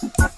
[0.00, 0.37] Thank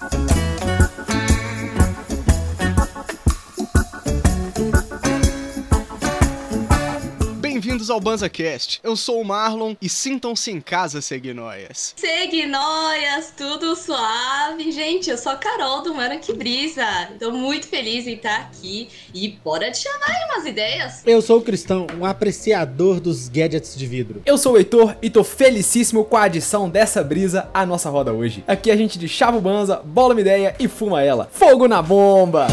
[7.81, 8.79] Bem-vindos ao BanzaCast.
[8.83, 11.95] Eu sou o Marlon e sintam-se em casa, Seguinóias.
[11.97, 14.71] Seguinóias, tudo suave.
[14.71, 16.85] Gente, eu sou a Carol do Mana Que Brisa.
[17.19, 21.01] Tô muito feliz em estar aqui e bora te chamar aí umas ideias.
[21.07, 24.21] Eu sou o Cristão, um apreciador dos gadgets de vidro.
[24.27, 28.13] Eu sou o Heitor e tô felicíssimo com a adição dessa brisa à nossa roda
[28.13, 28.43] hoje.
[28.47, 31.27] Aqui a gente de chava o banza, bola uma ideia e fuma ela.
[31.31, 32.45] Fogo na bomba!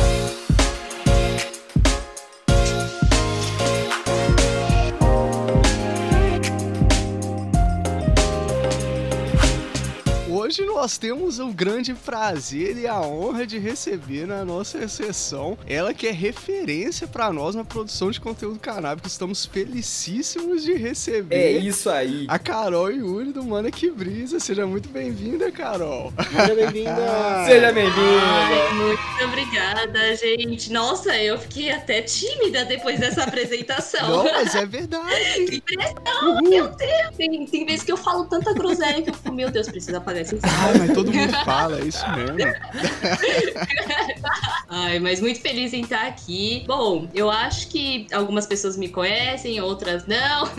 [10.78, 16.06] Nós temos o grande prazer e a honra de receber na nossa sessão ela que
[16.06, 19.08] é referência para nós na produção de conteúdo canábico.
[19.08, 21.34] Estamos felicíssimos de receber.
[21.34, 22.26] É isso aí.
[22.28, 24.38] A Carol Yuri do Mana Que Brisa.
[24.38, 26.12] Seja muito bem-vinda, Carol.
[26.30, 26.94] Seja bem-vinda.
[27.44, 28.74] Seja bem-vinda.
[28.74, 30.72] Muito obrigada, gente.
[30.72, 34.08] Nossa, eu fiquei até tímida depois dessa apresentação.
[34.08, 35.08] Não, mas é verdade.
[35.48, 37.16] Que pressão, meu Deus.
[37.16, 40.22] Tem, tem vezes que eu falo tanta groselha que eu fico, meu Deus, preciso apagar
[40.22, 40.36] esse
[40.68, 42.36] Ah, mas todo mundo fala, é isso mesmo.
[44.68, 46.62] Ai, mas muito feliz em estar aqui.
[46.66, 50.48] Bom, eu acho que algumas pessoas me conhecem, outras não.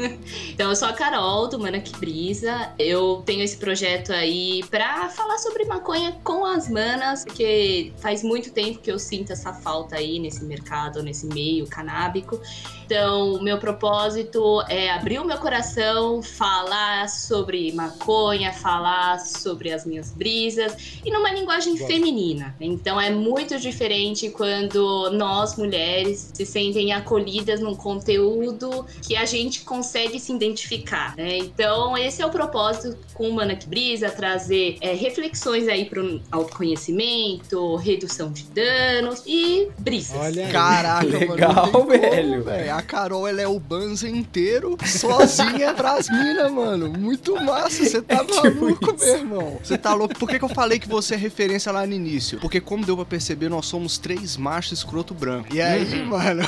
[0.49, 2.71] Então, eu sou a Carol, do Mana Que Brisa.
[2.77, 8.51] Eu tenho esse projeto aí pra falar sobre maconha com as manas, porque faz muito
[8.51, 12.41] tempo que eu sinto essa falta aí nesse mercado, nesse meio canábico.
[12.85, 19.98] Então, meu propósito é abrir o meu coração, falar sobre maconha, falar sobre as minhas
[20.11, 21.87] brisas e numa linguagem Gosto.
[21.87, 22.55] feminina.
[22.59, 29.61] Então, é muito diferente quando nós mulheres se sentem acolhidas num conteúdo que a gente
[29.61, 31.37] consegue se identificar, né?
[31.37, 36.01] Então, esse é o propósito com o Mana que Brisa, trazer é, reflexões aí para
[36.31, 40.17] autoconhecimento, redução de danos e brisas.
[40.17, 40.51] Olha aí.
[40.51, 41.71] Caraca, Legal, mano.
[41.71, 42.75] como, velho.
[42.75, 46.89] A Carol, ela é o Banza inteiro, sozinha pras minas, mano.
[46.97, 47.85] Muito massa.
[47.85, 49.59] Você tá tipo maluco, meu irmão.
[49.63, 50.17] Você tá louco.
[50.17, 52.39] Por que, que eu falei que você é referência lá no início?
[52.39, 55.53] Porque, como deu pra perceber, nós somos três machos escroto branco.
[55.53, 56.43] E aí, mano.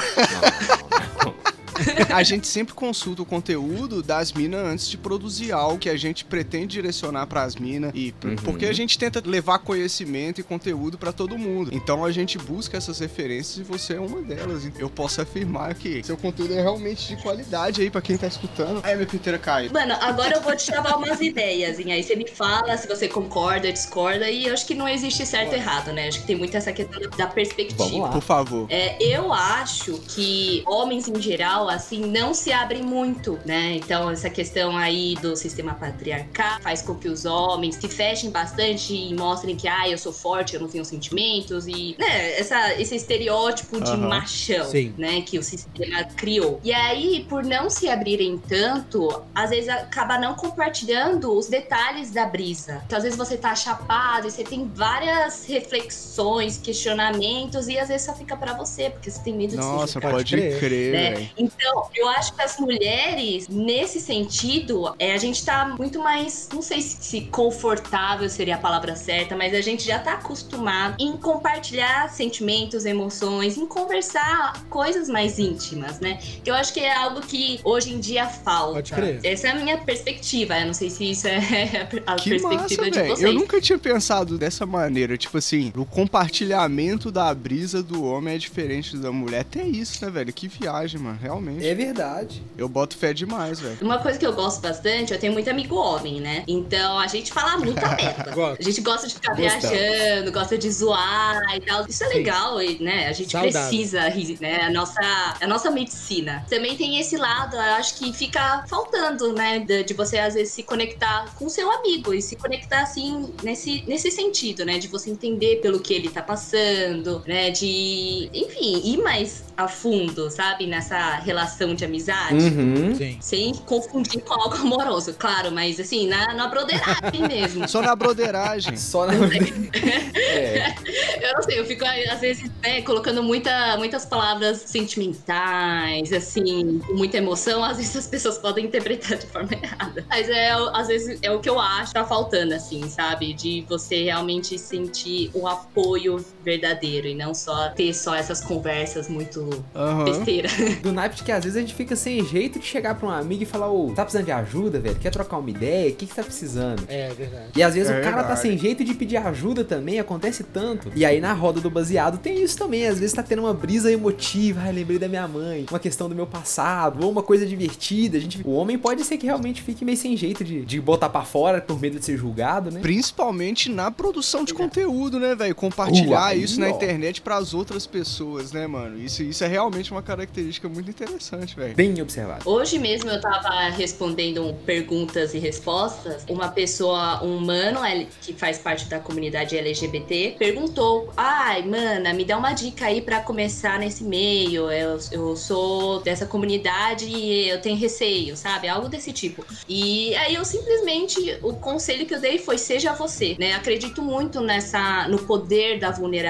[2.13, 6.25] A gente sempre consulta o conteúdo das minas antes de produzir algo que a gente
[6.25, 8.35] pretende direcionar pras minas e Uhum.
[8.35, 11.71] porque a gente tenta levar conhecimento e conteúdo pra todo mundo.
[11.73, 14.69] Então a gente busca essas referências e você é uma delas.
[14.77, 18.81] Eu posso afirmar que seu conteúdo é realmente de qualidade aí pra quem tá escutando.
[18.83, 19.71] Aí minha piteira caiu.
[19.71, 23.07] Mano, agora eu vou te chamar umas ideias, e aí você me fala se você
[23.07, 26.07] concorda, discorda, e eu acho que não existe certo e errado, né?
[26.07, 27.83] Acho que tem muito essa questão da perspectiva.
[27.83, 28.09] Vamos lá.
[28.09, 28.67] Por favor.
[28.69, 33.73] É, eu acho que homens em geral, assim, não se abrem muito, né?
[33.75, 38.93] Então, essa questão aí do sistema patriarcal faz com que os homens se fechem bastante
[38.93, 42.95] e mostrem que, ah, eu sou forte, eu não tenho sentimentos e, né, essa, esse
[42.95, 44.07] estereótipo de Aham.
[44.07, 44.93] machão, Sim.
[44.97, 46.59] né, que o sistema criou.
[46.63, 52.25] E aí, por não se abrirem tanto, às vezes acaba não compartilhando os detalhes da
[52.25, 52.81] brisa.
[52.85, 58.05] Então, às vezes você tá chapado e você tem várias reflexões, questionamentos e às vezes
[58.05, 60.11] só fica pra você, porque você tem medo de Nossa, se julgar.
[60.11, 60.91] pode crer.
[60.91, 61.11] Né?
[61.11, 61.29] velho.
[61.71, 66.61] Então, eu acho que as mulheres, nesse sentido, é, a gente tá muito mais, não
[66.61, 72.09] sei se, confortável seria a palavra certa, mas a gente já tá acostumado em compartilhar
[72.09, 76.19] sentimentos, emoções, em conversar coisas mais íntimas, né?
[76.43, 78.73] Que eu acho que é algo que hoje em dia falta.
[78.73, 79.19] Pode crer.
[79.23, 80.59] Essa é a minha perspectiva.
[80.59, 83.21] Eu não sei se isso é a Que perspectiva massa, de vocês.
[83.21, 85.17] Eu nunca tinha pensado dessa maneira.
[85.17, 89.41] Tipo assim, o compartilhamento da brisa do homem é diferente da mulher.
[89.41, 90.33] Até isso, né, velho?
[90.33, 91.17] Que viagem, mano.
[91.21, 91.60] Realmente.
[91.61, 92.41] É verdade.
[92.57, 93.77] Eu boto fé demais, velho.
[93.81, 96.43] Uma coisa que eu gosto bastante, eu tenho muito amigo homem, né?
[96.47, 98.31] Então a gente fala muita merda.
[98.59, 99.69] A gente gosta de ficar Gostamos.
[99.69, 101.85] viajando, gosta de zoar e tal.
[101.87, 102.13] Isso é Sim.
[102.15, 103.07] legal, né?
[103.07, 103.69] A gente Saudável.
[103.69, 104.61] precisa, rir, né?
[104.63, 105.01] A nossa,
[105.39, 106.45] a nossa medicina.
[106.49, 109.59] Também tem esse lado, eu acho que fica faltando, né?
[109.59, 113.83] De, de você, às vezes, se conectar com seu amigo e se conectar, assim, nesse,
[113.87, 114.79] nesse sentido, né?
[114.79, 117.51] De você entender pelo que ele tá passando, né?
[117.51, 120.65] De, enfim, ir mais a fundo, sabe?
[120.67, 122.35] Nessa relação de amizade.
[122.35, 122.95] Uhum.
[122.95, 123.17] Sim.
[123.21, 127.67] Sem confundir com algo amoroso, claro, mas assim, na, na broderagem mesmo.
[127.67, 128.75] Só na broderagem.
[128.77, 129.13] Só na.
[129.13, 130.73] é.
[131.21, 136.93] Eu não sei, eu fico às vezes né, colocando muita, muitas palavras sentimentais, assim, com
[136.93, 140.03] muita emoção, às vezes as pessoas podem interpretar de forma errada.
[140.09, 143.33] Mas é, o- às vezes é o que eu acho que tá faltando, assim, sabe?
[143.33, 149.63] De você realmente sentir o apoio verdadeiro e não só ter só essas conversas muito
[149.75, 150.05] Aham.
[150.05, 150.49] besteira.
[150.81, 153.43] Do naipe que às vezes a gente fica sem jeito de chegar pra um amigo
[153.43, 154.95] e falar, ô, tá precisando de ajuda, velho?
[154.95, 155.91] Quer trocar uma ideia?
[155.91, 156.83] O que, que tá precisando?
[156.87, 157.45] É verdade.
[157.55, 158.41] E às vezes É o cara tá verdade.
[158.41, 160.91] sem jeito de pedir ajuda também, acontece tanto.
[160.95, 162.87] E aí na roda do baseado tem isso também.
[162.87, 166.15] Às vezes tá tendo uma brisa emotiva, ai, lembrei da minha mãe, uma questão do
[166.15, 168.17] meu passado, ou uma coisa divertida.
[168.17, 171.09] A gente, o homem pode ser que realmente fique meio sem jeito de, de botar
[171.09, 172.79] pra fora por medo de ser julgado, né?
[172.81, 175.53] Principalmente na produção de conteúdo, né, velho?
[175.55, 176.69] Compartilhar Uai, isso na ó.
[176.69, 178.97] internet pras outras pessoas, né, mano?
[178.99, 181.75] Isso, isso é realmente uma característica muito interessante, velho.
[181.75, 182.49] Bem observado.
[182.49, 186.23] Hoje mesmo eu tava respondendo perguntas e respostas.
[186.29, 192.25] Uma pessoa, um mano L- que faz parte da comunidade LGBT, perguntou: Ai, mana, me
[192.25, 194.71] dá uma dica aí pra começar nesse meio.
[194.71, 198.67] Eu, eu sou dessa comunidade e eu tenho receio, sabe?
[198.67, 199.45] Algo desse tipo.
[199.67, 203.53] E aí eu simplesmente, o conselho que eu dei foi: seja você, né?
[203.53, 206.20] Acredito muito nessa, no poder da vulnerabilidade,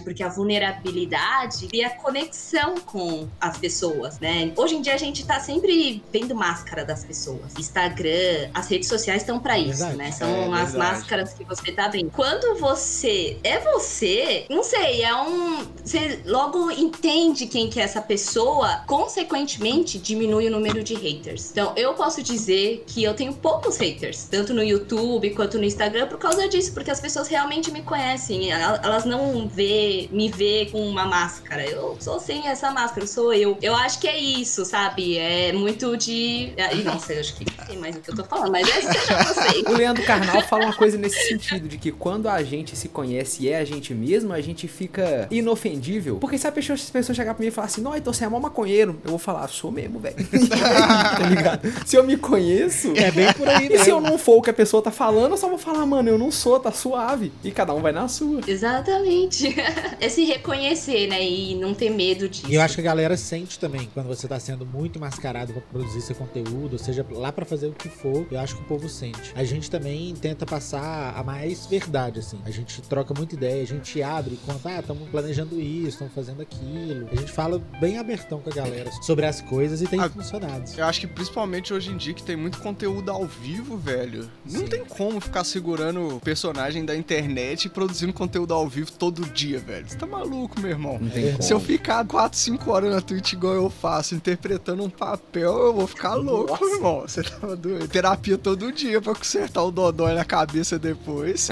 [0.00, 4.52] porque a vulnerabilidade cria conexão com as pessoas, né?
[4.56, 7.52] Hoje em dia a gente tá sempre vendo máscara das pessoas.
[7.58, 9.96] Instagram, as redes sociais estão pra isso, Verdade.
[9.96, 10.12] né?
[10.12, 10.76] São É, as verdade.
[10.76, 12.10] máscaras que você tá vendo.
[12.10, 15.66] Quando você é você, não sei, é um.
[15.84, 21.50] Você logo entende quem que é essa pessoa, consequentemente diminui o número de haters.
[21.50, 26.06] Então eu posso dizer que eu tenho poucos haters, tanto no YouTube quanto no Instagram,
[26.08, 28.50] por causa disso, porque as pessoas realmente me conhecem.
[28.50, 29.11] El- Elas não
[29.46, 31.64] vê, me vê com uma máscara.
[31.64, 33.58] Eu sou sem essa máscara, sou eu.
[33.60, 35.18] Eu acho que é isso, sabe?
[35.18, 36.52] É muito de.
[36.74, 38.80] Ih, Nossa, eu acho que não sei mais o que eu tô falando, mas é
[38.80, 39.62] seja você.
[39.68, 43.44] O Leandro Carnal fala uma coisa nesse sentido, de que quando a gente se conhece
[43.44, 46.16] e é a gente mesmo, a gente fica inofendível.
[46.16, 48.12] Porque se a pessoa, se a pessoa chegar pra mim e falar assim, não, então
[48.12, 50.16] você é mó maconheiro, eu vou falar, sou mesmo, velho.
[50.48, 51.72] tá ligado?
[51.86, 52.92] Se eu me conheço.
[52.96, 55.32] É bem por aí E se eu não for o que a pessoa tá falando,
[55.32, 57.32] eu só vou falar, mano, eu não sou, tá suave.
[57.42, 58.40] E cada um vai na sua.
[58.46, 59.54] Exatamente.
[60.00, 61.24] É se reconhecer, né?
[61.24, 62.50] E não ter medo disso.
[62.50, 65.62] E eu acho que a galera sente também, quando você tá sendo muito mascarado pra
[65.62, 68.64] produzir seu conteúdo, ou seja, lá pra fazer o que for, eu acho que o
[68.64, 69.32] povo sente.
[69.34, 72.38] A gente também tenta passar a mais verdade, assim.
[72.44, 76.12] A gente troca muita ideia, a gente abre e conta, ah, estamos planejando isso, estamos
[76.14, 77.08] fazendo aquilo.
[77.10, 80.70] A gente fala bem abertão com a galera sobre as coisas e tem Ah, funcionado.
[80.76, 84.28] Eu acho que principalmente hoje em dia que tem muito conteúdo ao vivo, velho.
[84.44, 84.66] Não Sim.
[84.66, 89.88] tem como ficar segurando personagem da internet e produzindo conteúdo ao vivo todo dia, velho.
[89.88, 90.98] Você tá maluco, meu irmão.
[91.00, 91.30] Não tem É.
[91.32, 91.42] como.
[91.42, 95.74] Se eu ficar 4, 5 horas na Twitch igual eu faço, interpretando um papel, eu
[95.74, 96.64] vou ficar louco, Nossa.
[96.76, 97.00] irmão.
[97.02, 97.88] Você tá doido.
[97.88, 101.48] Terapia todo dia pra consertar o dodói na cabeça depois.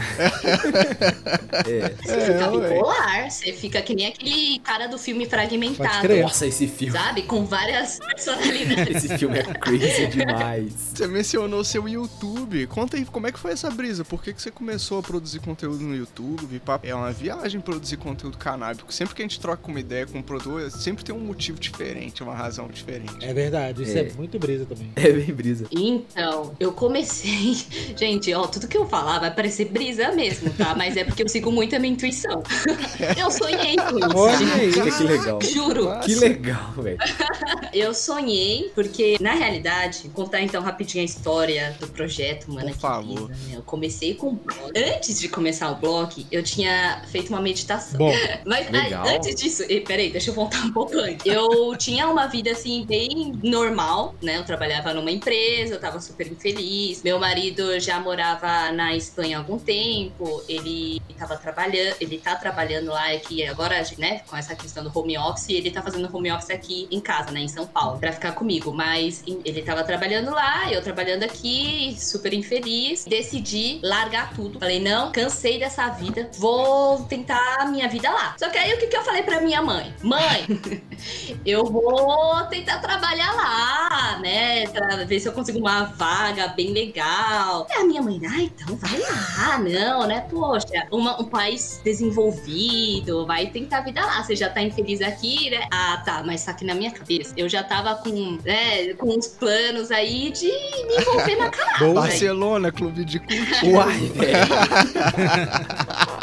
[1.66, 1.94] É.
[2.02, 6.16] Você É, fica bipolar, você fica que nem aquele cara do filme Fragmentado.
[6.22, 6.92] Nossa, esse filme.
[6.92, 7.22] Sabe?
[7.22, 9.04] Com várias personalidades.
[9.04, 10.72] Esse filme é crazy demais.
[10.94, 12.66] Você mencionou seu YouTube.
[12.66, 14.04] Conta aí, como é que foi essa brisa?
[14.04, 16.60] Por que, que você começou a produzir conteúdo no YouTube?
[16.82, 18.92] É uma viagem produzir conteúdo canábico.
[18.92, 22.22] Sempre que a gente troca uma ideia com um produtor, sempre tem um motivo diferente,
[22.22, 23.12] uma razão diferente.
[23.24, 24.12] É verdade, isso é, É.
[24.16, 24.90] muito brisa também.
[24.96, 25.66] É bem brisa.
[25.88, 27.56] Então, eu comecei.
[27.96, 30.74] Gente, ó, tudo que eu falar vai parecer brisa mesmo, tá?
[30.74, 32.42] Mas é porque eu sigo muito a minha intuição.
[33.16, 34.16] Eu sonhei com isso.
[34.16, 34.72] Olha aí.
[34.72, 35.42] Que legal.
[35.42, 35.84] Juro.
[35.84, 36.08] Nossa.
[36.08, 36.98] Que legal, velho.
[37.72, 42.66] Eu sonhei, porque, na realidade, contar então rapidinho a história do projeto, mano.
[42.66, 43.26] Por que favor.
[43.26, 43.56] brisa, né?
[43.56, 44.72] Eu comecei com o blog.
[44.76, 47.98] Antes de começar o blog, eu tinha feito uma meditação.
[47.98, 48.12] Bom,
[48.44, 49.06] Mas Legal.
[49.06, 51.24] antes disso, e, peraí, deixa eu voltar um pouco antes.
[51.26, 54.38] Eu tinha uma vida assim, bem normal, né?
[54.38, 57.02] Eu trabalhava numa empresa, eu tava super infeliz.
[57.02, 62.88] Meu marido já morava na Espanha há algum tempo, ele tava trabalhando, ele tá trabalhando
[62.88, 64.20] lá aqui agora, né?
[64.26, 67.40] Com essa questão do home office, ele tá fazendo home office aqui em casa, né?
[67.40, 68.72] Em São Paulo, pra ficar comigo.
[68.72, 73.04] Mas ele tava trabalhando lá, eu trabalhando aqui, super infeliz.
[73.04, 74.58] Decidi largar tudo.
[74.58, 78.34] Falei, não, cansei dessa vida, vou tentar a minha vida lá.
[78.38, 79.94] Só que aí o que, que eu falei pra minha mãe?
[80.02, 80.46] Mãe,
[81.44, 84.66] eu vou tentar trabalhar lá, né?
[84.68, 87.66] Pra ver se eu consigo uma vaga bem legal.
[87.70, 90.20] E a minha mãe, ah, então vai lá, não, né?
[90.30, 94.22] Poxa, uma- um país desenvolvido, vai tentar a vida lá.
[94.22, 95.66] Você já tá infeliz aqui, né?
[95.70, 99.26] Ah, tá, mas só que na minha cabeça eu já tava com, né, com uns
[99.28, 101.78] planos aí de me envolver na cara.
[101.78, 101.94] boa.
[102.02, 103.66] Barcelona, clube de culto.
[103.66, 104.38] Uai, velho.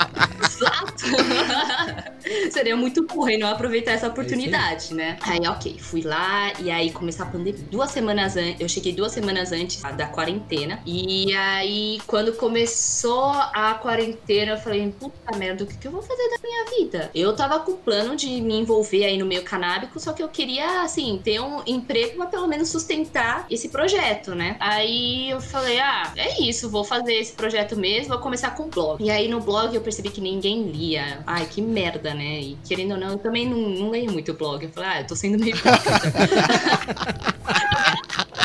[0.48, 1.04] Exato.
[2.51, 5.18] Seria muito burra e não aproveitar essa oportunidade, né?
[5.22, 7.63] Aí, ok, fui lá e aí começou a pandemia.
[7.70, 10.80] Duas semanas antes, eu cheguei duas semanas antes da quarentena.
[10.86, 16.01] E aí, quando começou a quarentena, eu falei, puta merda, o que, que eu vou
[16.01, 17.12] fazer da minha vida?
[17.13, 20.82] Eu tava com plano de me envolver aí no meio canábico, só que eu queria,
[20.82, 24.58] assim, ter um emprego pra pelo menos sustentar esse projeto, né?
[24.60, 29.04] Aí eu falei, ah, é isso, vou fazer esse projeto mesmo, vou começar com blog.
[29.04, 31.20] E aí no blog eu percebi que ninguém lia.
[31.25, 32.39] Ai, que merda, né?
[32.39, 34.63] E querendo ou não, eu também não, não leio muito blog.
[34.63, 35.56] Eu falei, ah, eu tô sendo meio.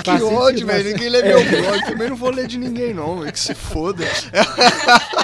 [0.02, 0.90] Que Faz ódio, velho.
[0.90, 1.84] Ninguém lê meu blog.
[1.86, 3.32] Também não vou ler de ninguém, não, velho.
[3.32, 4.04] Que se foda.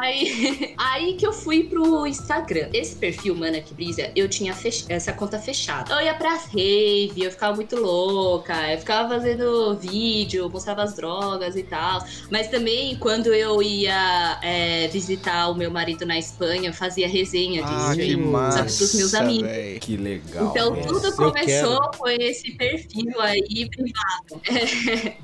[0.00, 2.68] Aí, aí que eu fui pro Instagram.
[2.72, 4.84] Esse perfil, Mana que Brisa, eu tinha fech...
[4.88, 5.92] essa conta fechada.
[5.94, 11.56] Eu ia pra rave, eu ficava muito louca, eu ficava fazendo vídeo, mostrava as drogas
[11.56, 12.04] e tal.
[12.30, 17.62] Mas também, quando eu ia é, visitar o meu marido na Espanha, eu fazia resenha
[17.62, 18.58] de Ah, que stream, massa.
[18.58, 19.48] sabe, pros meus amigos.
[19.48, 19.78] véi.
[19.78, 20.50] Que legal.
[20.50, 21.98] Então tudo eu começou quero.
[21.98, 24.42] com esse perfil aí privado.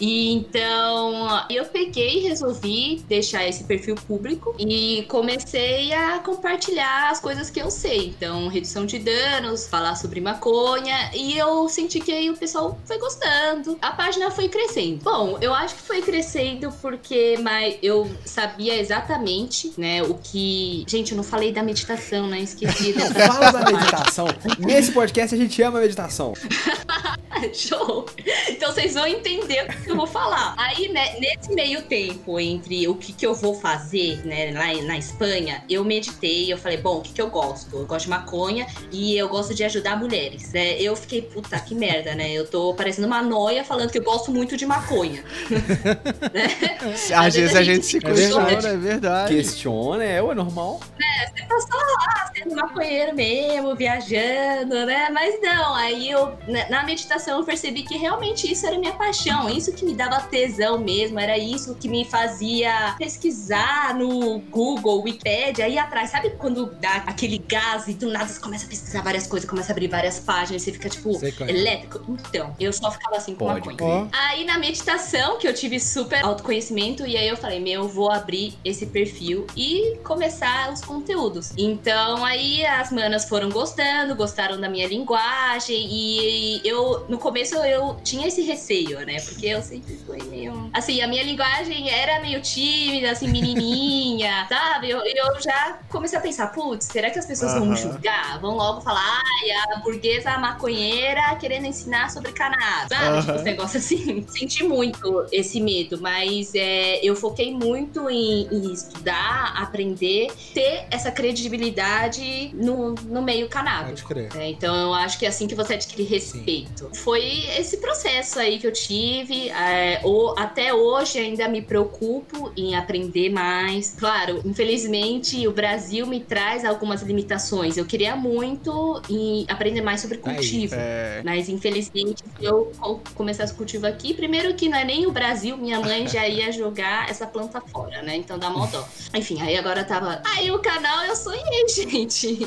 [0.00, 7.20] e então eu peguei e resolvi deixar esse perfil público e comecei a compartilhar as
[7.20, 8.08] coisas que eu sei.
[8.08, 12.98] Então, redução de danos, falar sobre maconha e eu senti que aí o pessoal foi
[12.98, 13.78] gostando.
[13.80, 15.02] A página foi crescendo.
[15.02, 20.84] Bom, eu acho que foi crescendo porque mas eu sabia exatamente, né, o que.
[20.88, 22.40] Gente, eu não falei da meditação, né?
[22.40, 22.92] Esqueci
[23.26, 24.26] Fala da meditação.
[24.58, 26.34] Nesse podcast a gente ama a meditação.
[27.52, 28.06] Show!
[28.48, 30.54] Então vocês vão entender o que eu vou falar.
[30.56, 34.96] Aí, né, nesse meio tempo entre o que, que eu vou fazer, né, lá na
[34.96, 37.74] Espanha, eu meditei, eu falei, bom, o que, que eu gosto?
[37.76, 40.80] Eu gosto de maconha e eu gosto de ajudar mulheres, né?
[40.80, 42.30] Eu fiquei, puta, que merda, né?
[42.30, 45.24] Eu tô parecendo uma noia falando que eu gosto muito de maconha.
[47.16, 48.54] Às vezes a gente se É verdade.
[48.54, 49.34] questiona, é verdade.
[49.34, 50.80] Questiona, é, ué, normal.
[50.96, 55.08] Você tá só lá, sendo maconheiro mesmo, viajando, né?
[55.12, 59.48] Mas não, aí eu, na- na meditação, eu percebi que realmente isso era minha paixão,
[59.50, 63.55] isso que me dava tesão mesmo, era isso que me fazia pesquisar
[63.94, 66.10] no Google, Wikipedia, ir atrás.
[66.10, 69.72] Sabe quando dá aquele gás e do nada você começa a pesquisar várias coisas, começa
[69.72, 71.50] a abrir várias páginas, você fica tipo é.
[71.50, 72.04] elétrico?
[72.08, 73.76] Então, eu só ficava assim com Pode maconha.
[73.76, 73.88] crer.
[73.88, 77.88] Ó, Aí na meditação, que eu tive super autoconhecimento, e aí eu falei, meu, eu
[77.88, 81.52] vou abrir esse perfil e começar os conteúdos.
[81.56, 87.96] Então aí as manas foram gostando, gostaram da minha linguagem, e eu, no começo eu
[88.02, 89.20] tinha esse receio, né?
[89.20, 90.70] Porque eu sempre fui meio.
[90.72, 94.90] Assim, a minha linguagem era meio tímida, assim, menininha, sabe?
[94.90, 97.92] Eu, eu já comecei a pensar, putz, será que as pessoas vão me Aham.
[97.92, 98.40] julgar?
[98.40, 103.04] Vão logo falar, ai, a burguesa maconheira querendo ensinar sobre cannabis, sabe?
[103.06, 103.20] Aham.
[103.20, 104.26] Tipo, esse negócio assim.
[104.28, 111.10] Senti muito esse medo, mas é, eu foquei muito em, em estudar, aprender, ter essa
[111.10, 114.12] credibilidade no, no meio canábico.
[114.34, 116.90] É, então eu acho que é assim que você adquire respeito.
[116.96, 117.22] Foi
[117.58, 119.48] esse processo aí que eu tive.
[119.50, 123.94] é, o- até hoje ainda me preocupo em aprender mais.
[123.98, 127.76] Claro, infelizmente o Brasil me traz algumas limitações.
[127.76, 129.00] Eu queria muito
[129.48, 130.74] aprender mais sobre Aí, cultivo.
[130.76, 135.12] É, Mas infelizmente, se eu co- começasse cultivo aqui, primeiro que não é nem o
[135.12, 138.16] Brasil, minha mãe já ia jogar essa planta fora, né?
[138.16, 138.86] Então dá mó dó.
[139.14, 140.20] Enfim, aí agora tava.
[140.24, 142.38] Aí o canal eu sonhei, gente.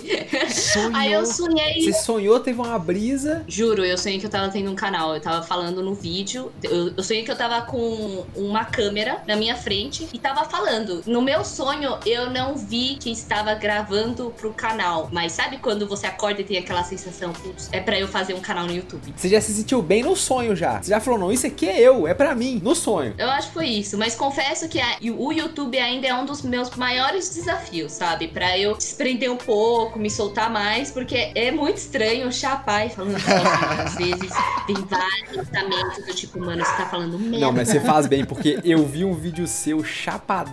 [0.94, 1.82] Aí eu sonhei.
[1.82, 3.44] Você sonhou, teve uma brisa.
[3.48, 5.16] Juro, eu sonhei que eu tava tendo um canal.
[5.16, 6.52] Eu tava falando no vídeo.
[6.64, 10.69] Eu, eu sonhei que eu tava com uma câmera na minha frente e tava falando.
[11.08, 15.10] No meu sonho, eu não vi que estava gravando pro canal.
[15.12, 18.40] Mas sabe quando você acorda e tem aquela sensação, putz, é pra eu fazer um
[18.40, 19.14] canal no YouTube?
[19.16, 20.82] Você já se sentiu bem no sonho já.
[20.82, 23.16] Você já falou, não, isso aqui é eu, é pra mim, no sonho.
[23.18, 26.42] Eu acho que foi isso, mas confesso que a- o YouTube ainda é um dos
[26.42, 28.28] meus maiores desafios, sabe?
[28.28, 33.20] Pra eu desprender um pouco, me soltar mais, porque é muito estranho chapar e falando
[33.20, 33.40] sozinho.
[33.86, 34.32] Às vezes
[34.68, 37.40] tem vários pensamentos do tipo, mano, você tá falando merda.
[37.40, 39.84] Não, mas você faz bem, porque eu vi um vídeo seu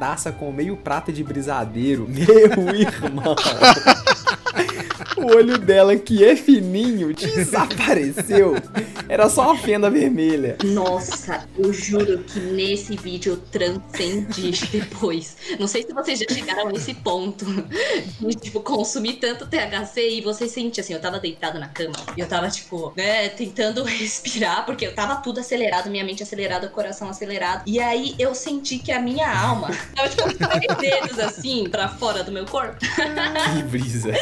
[0.06, 2.06] chapadaça com meio prata de brisadeiro.
[2.08, 3.34] Meu irmão.
[5.16, 8.54] O olho dela, que é fininho, desapareceu.
[9.08, 10.58] Era só uma fenda vermelha.
[10.64, 15.36] Nossa, eu juro que nesse vídeo eu transcendi depois.
[15.58, 17.44] Não sei se vocês já chegaram a esse ponto
[18.20, 22.20] de, tipo, consumir tanto THC e você sente assim, eu tava deitado na cama e
[22.20, 26.70] eu tava, tipo, né, tentando respirar, porque eu tava tudo acelerado, minha mente acelerada, o
[26.70, 27.62] coração acelerado.
[27.66, 32.24] E aí eu senti que a minha alma tava, tipo, com dedos assim, pra fora
[32.24, 32.76] do meu corpo.
[33.56, 34.12] Que brisa.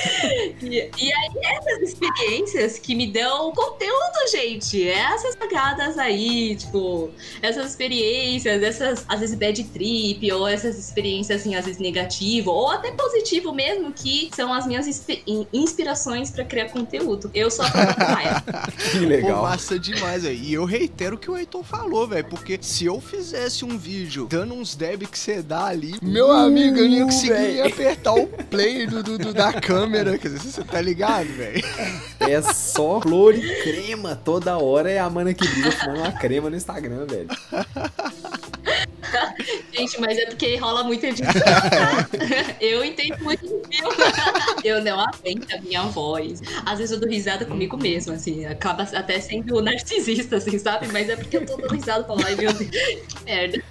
[0.62, 4.73] E, e aí, essas experiências que me dão conteúdo, gente.
[4.82, 7.10] Essas pagadas aí, tipo,
[7.42, 12.70] essas experiências, essas, às vezes, bad trip, ou essas experiências, assim, às vezes negativo, ou
[12.70, 17.30] até positivo mesmo, que são as minhas inspi- in- inspirações pra criar conteúdo.
[17.34, 17.70] Eu sou a
[18.14, 18.42] Maia.
[18.92, 19.42] Que Pô, legal.
[19.42, 20.34] massa demais, velho.
[20.38, 22.24] E eu reitero o que o Heitor falou, velho.
[22.24, 26.78] Porque se eu fizesse um vídeo dando uns deb que você dá ali, meu amigo,
[26.78, 27.60] eu não ia conseguir véi.
[27.62, 30.16] apertar o play do, do- do- da câmera.
[30.18, 31.62] Quer dizer, você tá ligado, velho?
[32.20, 34.20] É só flor e crema.
[34.24, 37.28] Toda hora é a mana que brisa fumando uma crema no Instagram, velho.
[39.76, 41.26] Gente, mas é porque rola muita edição.
[42.60, 43.96] eu entendo muito de filme.
[44.64, 46.40] eu não aguento a minha voz.
[46.64, 48.44] Às vezes eu dou risada comigo mesmo, assim.
[48.46, 50.88] Acaba até sendo narcisista, assim, sabe?
[50.92, 53.62] Mas é porque eu tô dando risada pra lá e meu Deus, que merda.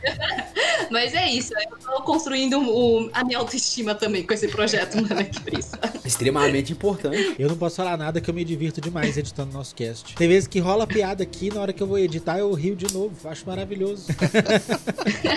[0.92, 5.24] Mas é isso, eu tô construindo o- a minha autoestima também com esse projeto, mano,
[5.26, 5.80] que brisa.
[6.06, 7.36] Extremamente importante.
[7.40, 10.14] Eu não posso falar nada que eu me divirto demais editando nosso cast.
[10.16, 12.92] Tem vezes que rola piada aqui, na hora que eu vou editar eu rio de
[12.94, 13.16] novo.
[13.28, 14.08] Acho maravilhoso.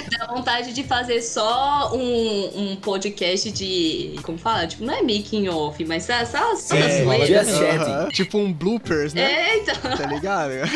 [0.18, 4.16] Dá vontade de fazer só um, um podcast de.
[4.22, 4.66] Como fala?
[4.66, 7.26] Tipo, não é making off, mas só, só, só É.
[7.26, 7.78] Just também.
[7.78, 7.92] chatting.
[7.92, 8.08] Aham.
[8.10, 9.22] Tipo um bloopers, né?
[9.22, 9.74] É, então.
[9.96, 10.52] Tá ligado?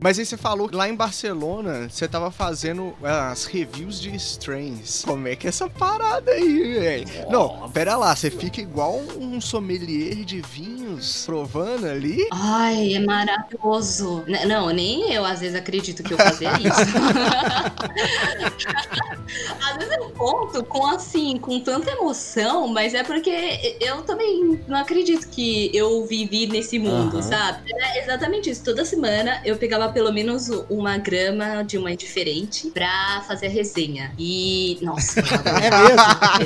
[0.00, 5.02] Mas aí você falou que lá em Barcelona você tava fazendo as reviews de strains.
[5.04, 7.08] Como é que é essa parada aí, velho?
[7.30, 12.28] Não, pera lá, você fica igual um sommelier de vinhos provando ali?
[12.32, 14.22] Ai, é maravilhoso.
[14.28, 16.68] N- Não, nem eu às vezes acredito que eu fazia isso.
[19.70, 24.78] às vezes eu conto com assim, com tanta emoção, mas é porque eu também não
[24.78, 27.22] acredito que eu vivi nesse mundo, Aham.
[27.22, 27.70] sabe?
[27.74, 28.62] É exatamente isso.
[28.64, 34.12] Toda semana eu pegava pelo menos uma grama de uma diferente pra fazer a resenha.
[34.18, 35.20] E, nossa.
[35.58, 36.00] É mesmo?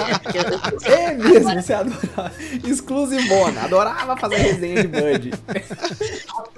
[0.09, 2.33] É, porque eu- eu- É mesmo, você adorava.
[2.67, 3.63] Exclusivona.
[3.63, 5.31] Adorava fazer resenha de Bud.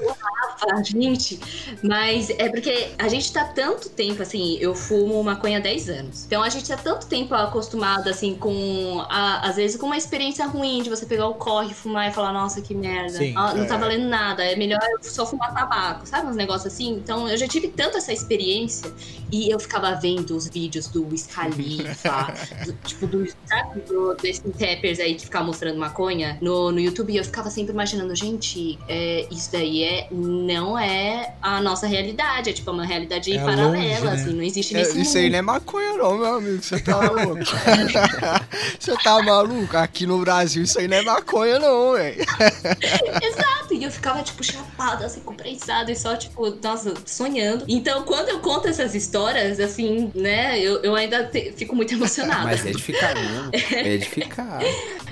[0.70, 1.38] Ah, gente,
[1.82, 6.24] mas é porque a gente tá tanto tempo, assim, eu fumo maconha há 10 anos.
[6.24, 10.46] Então a gente tá tanto tempo acostumado, assim, com, a- às vezes, com uma experiência
[10.46, 13.18] ruim de você pegar o corre, fumar e falar, nossa, que merda.
[13.18, 13.34] Sim.
[13.36, 13.78] Ah, não tá É.
[13.78, 16.28] valendo nada, é melhor eu só fumar tabaco, sabe?
[16.28, 16.90] Uns negócios assim.
[16.94, 18.90] Então eu já tive tanto essa experiência
[19.30, 22.32] e eu ficava vendo os vídeos do Wiz Khalifa,
[22.64, 27.12] do- tipo, do, sabe, do, desses rappers aí que ficavam mostrando maconha no, no YouTube
[27.12, 30.08] e eu ficava sempre imaginando, gente, é, isso daí é,
[30.54, 34.12] não é a nossa realidade, é tipo uma realidade É paralela, longe, né?
[34.12, 35.32] assim, não existe É, nesse isso aí mundo.
[35.32, 36.62] não é maconha não, meu amigo.
[36.62, 37.42] Você tá louco?
[38.78, 39.76] Você tá maluco?
[39.76, 42.20] Aqui no Brasil isso aí não é maconha não, velho.
[43.22, 47.64] Exato, e eu ficava, tipo, chapada, assim, comprensada e só, tipo, nossa, sonhando.
[47.68, 52.44] Então, quando eu conto essas histórias, assim, né, eu, eu ainda te- fico muito emocionada.
[52.44, 53.50] Mas é de ficar mesmo.
[53.72, 54.60] É de ficar.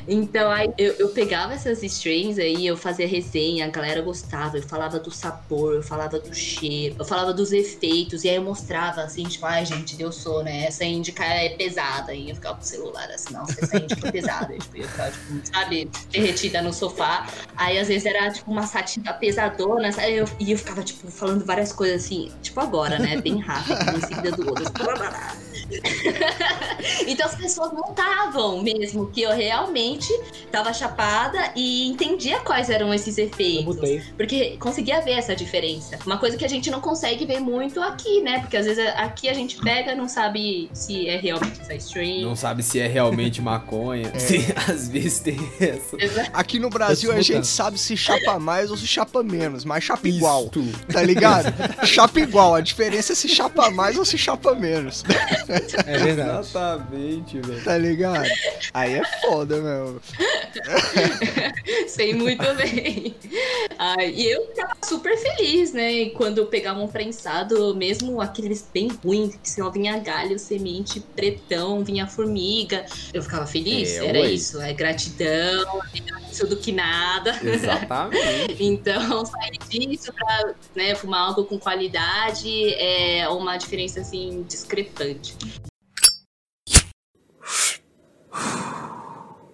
[0.08, 4.62] Então aí eu, eu pegava essas strains aí, eu fazia resenha, a galera gostava, eu
[4.62, 9.02] falava do sabor, eu falava do cheiro, eu falava dos efeitos, e aí eu mostrava
[9.02, 10.64] assim, tipo, ai gente, deu sono, né?
[10.64, 12.12] Essa índica é pesada.
[12.14, 14.52] E eu ficava com o celular assim, nossa, essa índica é pesada.
[14.62, 17.26] Tipo, eu ficava, tipo, sabe, derretida no sofá.
[17.56, 20.16] Aí às vezes era tipo uma sativa pesadona, sabe?
[20.16, 23.20] Eu- e eu ficava, tipo, falando várias coisas assim, tipo agora, né?
[23.20, 24.64] Bem rápido, em seguida do outro.
[27.06, 30.08] Então as pessoas notavam mesmo que eu realmente
[30.50, 33.76] tava chapada e entendia quais eram esses Eu efeitos.
[34.16, 35.98] Porque conseguia ver essa diferença.
[36.06, 38.40] Uma coisa que a gente não consegue ver muito aqui, né?
[38.40, 42.22] Porque às vezes aqui a gente pega não sabe se é realmente essa stream.
[42.22, 44.12] Não sabe se é realmente maconha.
[44.18, 45.96] Se, às vezes tem essa.
[46.02, 46.30] Exato.
[46.32, 49.84] Aqui no Brasil Tô a gente sabe se chapa mais ou se chapa menos, mas
[49.84, 50.64] chapa igual, Isto.
[50.92, 51.52] tá ligado?
[51.86, 55.02] chapa igual, a diferença é se chapa mais ou se chapa menos,
[55.86, 56.40] É verdade.
[56.40, 57.64] Exatamente, velho.
[57.64, 58.28] tá ligado?
[58.74, 60.00] Aí é foda, meu.
[61.88, 63.14] Sei muito bem.
[63.78, 65.92] Ai, e eu ficava super feliz, né?
[65.92, 71.00] E quando eu pegava um prensado, mesmo aqueles bem ruins, que senão vinha galho, semente,
[71.14, 72.84] pretão, vinha formiga.
[73.12, 74.30] Eu ficava feliz, É, era ué.
[74.30, 74.60] isso.
[74.60, 77.38] É gratidão, melhor isso do que nada.
[77.42, 78.22] Exatamente.
[78.62, 85.34] Então, sair disso pra né, fumar algo com qualidade é uma diferença, assim, discrepante.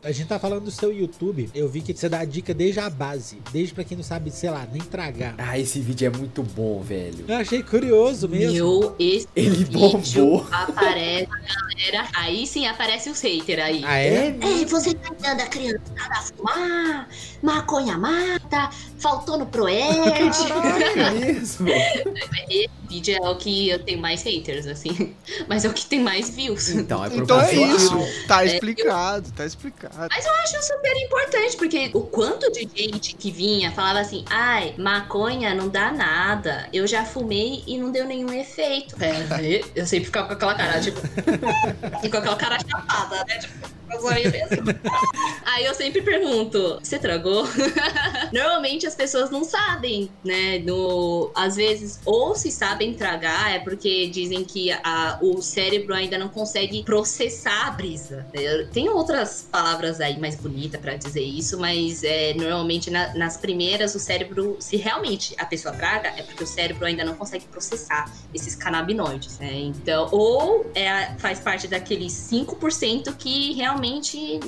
[0.02, 1.50] A gente tá falando do seu YouTube.
[1.52, 3.38] Eu vi que você dá a dica desde a base.
[3.52, 5.34] Desde pra quem não sabe, sei lá, nem tragar.
[5.36, 7.24] Ah, esse vídeo é muito bom, velho.
[7.26, 8.52] Eu achei curioso mesmo.
[8.52, 10.46] Meu, esse Ele bombou.
[10.52, 12.08] aparece a galera.
[12.14, 13.82] Aí sim aparece os haters aí.
[13.84, 14.28] Ah, é?
[14.40, 17.08] É, você tá dando a criançada a fumar,
[17.42, 20.48] maconha mata, faltou no Proerd.
[20.48, 21.68] Caralho, é mesmo.
[21.68, 25.14] Esse vídeo é o que eu tenho mais haters, assim.
[25.48, 26.70] Mas é o que tem mais views.
[26.70, 27.96] Então é Então é isso,
[28.26, 30.08] tá explicado, tá explicado.
[30.10, 34.74] Mas eu acho super importante, porque o quanto de gente que vinha falava assim, ai,
[34.78, 36.68] maconha não dá nada.
[36.72, 38.96] Eu já fumei e não deu nenhum efeito.
[39.02, 41.00] É, eu sempre ficava com aquela cara, tipo.
[42.02, 43.38] e com aquela cara chapada, né?
[43.38, 43.77] Tipo,
[45.44, 47.46] Aí eu sempre pergunto: você tragou?
[48.32, 50.58] Normalmente as pessoas não sabem, né?
[50.58, 56.18] No, às vezes, ou se sabem tragar, é porque dizem que a, o cérebro ainda
[56.18, 58.26] não consegue processar a brisa.
[58.72, 63.94] Tem outras palavras aí mais bonitas para dizer isso, mas é, normalmente na, nas primeiras
[63.94, 68.10] o cérebro, se realmente a pessoa traga, é porque o cérebro ainda não consegue processar
[68.34, 69.52] esses canabinoides, né?
[69.54, 73.77] Então, ou é, faz parte daqueles 5% que realmente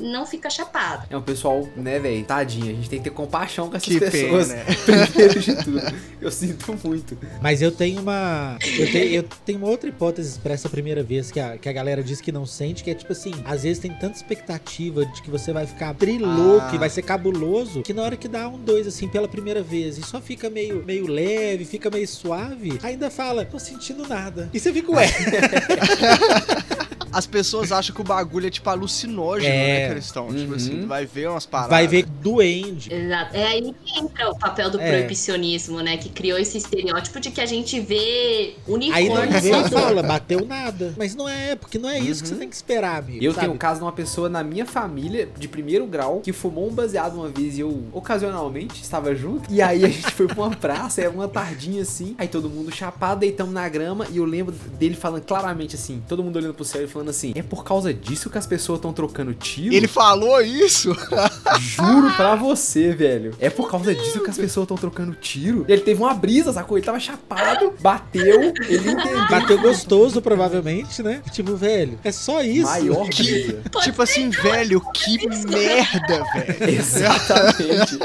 [0.01, 1.07] não fica chapado.
[1.11, 2.25] É um pessoal, né, velho?
[2.25, 4.49] Tadinha, a gente tem que ter compaixão com essas Que pessoas.
[4.49, 4.64] pena.
[5.11, 5.83] Primeiro de tudo.
[6.21, 7.16] Eu sinto muito.
[7.40, 8.59] Mas eu tenho uma.
[8.79, 11.73] Eu tenho, eu tenho uma outra hipótese pra essa primeira vez que a, que a
[11.73, 15.23] galera diz que não sente, que é tipo assim, às vezes tem tanta expectativa de
[15.23, 16.75] que você vai ficar trilouco Ah.
[16.75, 19.99] e vai ser cabuloso, que na hora que dá um dois, assim, pela primeira vez,
[19.99, 24.51] e só fica meio, meio leve, fica meio suave, ainda fala, tô sentindo nada.
[24.53, 25.07] E você fica, ué.
[27.12, 29.88] As pessoas acham que o bagulho é tipo alucinógeno, É.
[29.88, 30.29] né, Cristão?
[30.29, 30.55] Tipo Uhum.
[30.57, 31.70] assim, vai ver umas paradas.
[31.70, 32.92] Vai ver doente.
[32.92, 33.37] Exato.
[33.37, 34.88] É aí que entra o papel do É.
[34.88, 35.96] proibicionismo, né?
[35.96, 39.81] Que criou esse estereótipo de que a gente vê Aí não unicórnio vê e voador.
[39.81, 40.94] fala, bateu nada.
[40.96, 42.40] Mas não é, porque não é isso que você Uhum.
[42.40, 43.23] tem que esperar, amigo.
[43.25, 43.44] Eu sabe?
[43.46, 46.73] tenho um caso de uma pessoa na minha família, de primeiro grau, que fumou um
[46.73, 49.53] baseado uma vez e eu, ocasionalmente, estava junto.
[49.53, 52.14] E aí a gente foi pra uma praça, era uma tardinha assim.
[52.18, 54.07] Aí todo mundo chapado, deitamos na grama.
[54.11, 57.33] E eu lembro dele falando claramente assim, todo mundo olhando pro céu e falando assim:
[57.35, 59.75] É por causa disso que as pessoas estão trocando tiro?
[59.75, 60.95] Ele falou isso?
[61.61, 63.35] Juro pra você, velho.
[63.41, 65.65] É por causa disso que as pessoas estão trocando tiro.
[65.67, 66.77] Ele teve uma brisa, sacou?
[66.77, 69.29] Ele tava chapado, bateu, ele entendeu.
[69.31, 71.23] Bateu gostoso, provavelmente, né?
[71.31, 72.69] Tipo, velho, é só isso.
[72.71, 73.63] Maior brisa.
[73.83, 76.71] tipo assim, velho, que merda, velho.
[76.71, 77.99] Exatamente.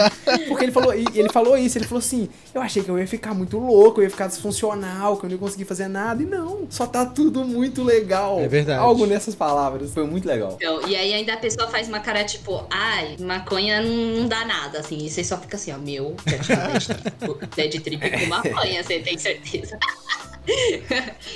[0.47, 3.33] Porque ele falou, ele falou isso, ele falou assim: eu achei que eu ia ficar
[3.33, 6.21] muito louco, eu ia ficar disfuncional, que eu não ia conseguir fazer nada.
[6.21, 8.39] E não, só tá tudo muito legal.
[8.39, 8.84] É verdade.
[8.85, 9.93] Algo nessas palavras.
[9.93, 10.53] Foi muito legal.
[10.55, 14.45] Então, e aí ainda a pessoa faz uma cara tipo, ai, maconha não, não dá
[14.45, 14.97] nada, assim.
[15.05, 19.17] E você só fica assim, ó, meu, bad trip- bad trip com maconha, você tem
[19.17, 19.77] certeza.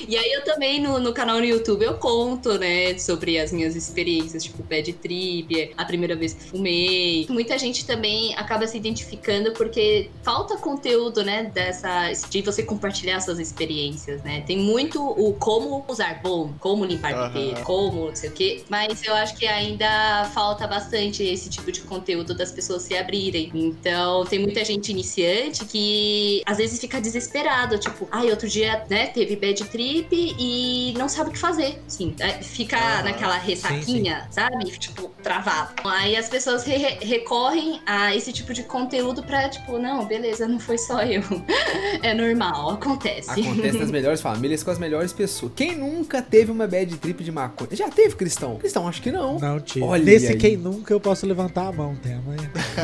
[0.07, 3.75] e aí eu também no, no canal no YouTube eu conto, né, sobre as minhas
[3.75, 7.25] experiências, tipo bad trip, a primeira vez que fumei.
[7.29, 13.39] Muita gente também acaba se identificando porque falta conteúdo, né, dessa de você compartilhar suas
[13.39, 14.41] experiências, né?
[14.41, 17.33] Tem muito o como usar bom, como limpar Aham.
[17.33, 21.71] bebê, como não sei o quê, mas eu acho que ainda falta bastante esse tipo
[21.71, 23.51] de conteúdo das pessoas se abrirem.
[23.53, 28.98] Então, tem muita gente iniciante que às vezes fica desesperado, tipo, ai, outro dia, né,
[29.07, 30.07] teve bad trip
[30.39, 31.81] e não sabe o que fazer.
[31.87, 33.03] Sim, é, fica Aham.
[33.03, 34.65] naquela ressaquinha, sabe?
[34.77, 35.73] Tipo, travado.
[35.85, 40.47] Aí as pessoas re- re- recorrem a esse tipo de conteúdo pra, tipo, não, beleza,
[40.47, 41.21] não foi só eu.
[42.03, 43.29] é normal, acontece.
[43.29, 45.51] Acontece nas melhores famílias com as melhores pessoas.
[45.55, 47.69] Quem nunca teve uma bad trip de maconha?
[47.73, 48.55] Já teve, Cristão?
[48.57, 49.37] Cristão, acho que não.
[49.39, 49.85] Não, tio.
[49.85, 50.37] Olha Nesse aí.
[50.37, 52.49] quem nunca eu posso levantar a mão, tem amanhã.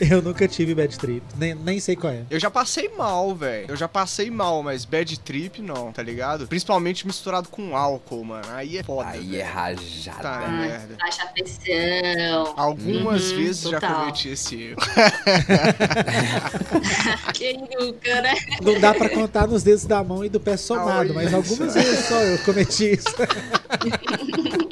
[0.00, 1.22] Eu, eu nunca tive bad trip.
[1.36, 2.22] Nem, nem sei qual é.
[2.30, 3.66] Eu já passei mal, velho.
[3.68, 6.46] Eu já passei mal, mas bad trip não, tá ligado?
[6.46, 8.44] Principalmente misturado com álcool, mano.
[8.52, 9.08] Aí é foda.
[9.10, 9.40] Aí velho.
[9.40, 10.22] é rajada.
[10.22, 10.96] Tá, Ah, merda.
[11.00, 12.54] Baixa pressão.
[12.56, 14.00] Algumas Uhum, vezes já total.
[14.00, 14.76] cometi esse erro.
[17.34, 18.34] Quem nunca, né?
[18.62, 21.74] Não dá pra contar nos dedos da mão e do pé somado, Olha mas algumas
[21.74, 23.08] vezes só eu cometi isso.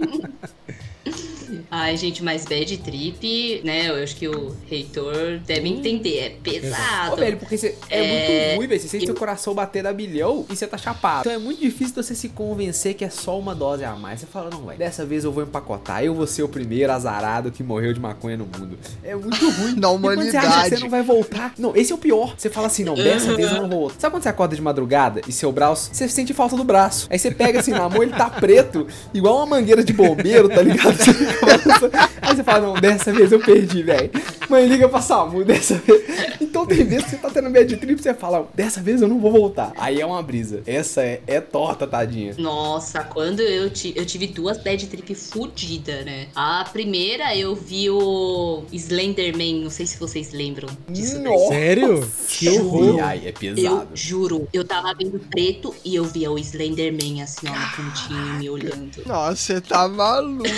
[1.70, 3.88] Ai, gente, mas bad trip, né?
[3.90, 6.18] Eu acho que o reitor deve entender.
[6.18, 7.12] É pesado.
[7.12, 8.80] Ô, velho, porque você é, É, muito ruim, velho.
[8.80, 11.20] Você sente eu- seu coração bater a bilhão e você tá chapado.
[11.20, 14.20] Então é muito difícil você se convencer que é só uma dose a mais.
[14.20, 16.02] Você fala, não, velho, dessa vez eu vou empacotar.
[16.02, 18.76] Eu vou ser o primeiro azarado que morreu de maconha no mundo.
[19.04, 19.74] É muito ruim.
[19.78, 20.68] Na E quando você acha que humanidade.
[20.76, 21.54] você não vai voltar.
[21.58, 22.34] Não, esse é o pior.
[22.36, 23.90] Você fala assim, não, dessa vez eu não vou.
[23.96, 27.06] Sabe quando você acorda de madrugada e seu braço, você sente falta do braço.
[27.10, 30.62] Aí você pega assim na mão, ele tá preto, igual uma mangueira de bombeiro, tá
[30.62, 30.96] ligado?
[31.59, 31.59] Você
[32.22, 34.10] Aí você fala, não, dessa vez eu perdi, velho.
[34.48, 36.00] Mãe, liga pra SAMU, dessa vez.
[36.40, 39.18] Então tem vezes que você tá tendo bad trip, você fala, dessa vez eu não
[39.20, 39.72] vou voltar.
[39.76, 40.62] Aí é uma brisa.
[40.66, 42.34] Essa é, é torta, tadinha.
[42.38, 46.26] Nossa, quando eu, ti- eu tive duas bad trip fodida, né?
[46.34, 51.20] A primeira eu vi o Slenderman, não sei se vocês lembram disso.
[51.20, 51.48] Nossa.
[51.48, 52.10] Sério?
[52.28, 53.00] Que horror.
[53.04, 53.88] Aí, é Eu pesado.
[53.94, 58.50] juro, eu tava vendo preto e eu via o Slenderman assim, ó, no cantinho, me
[58.50, 59.02] olhando.
[59.06, 60.42] Nossa, você tá maluco.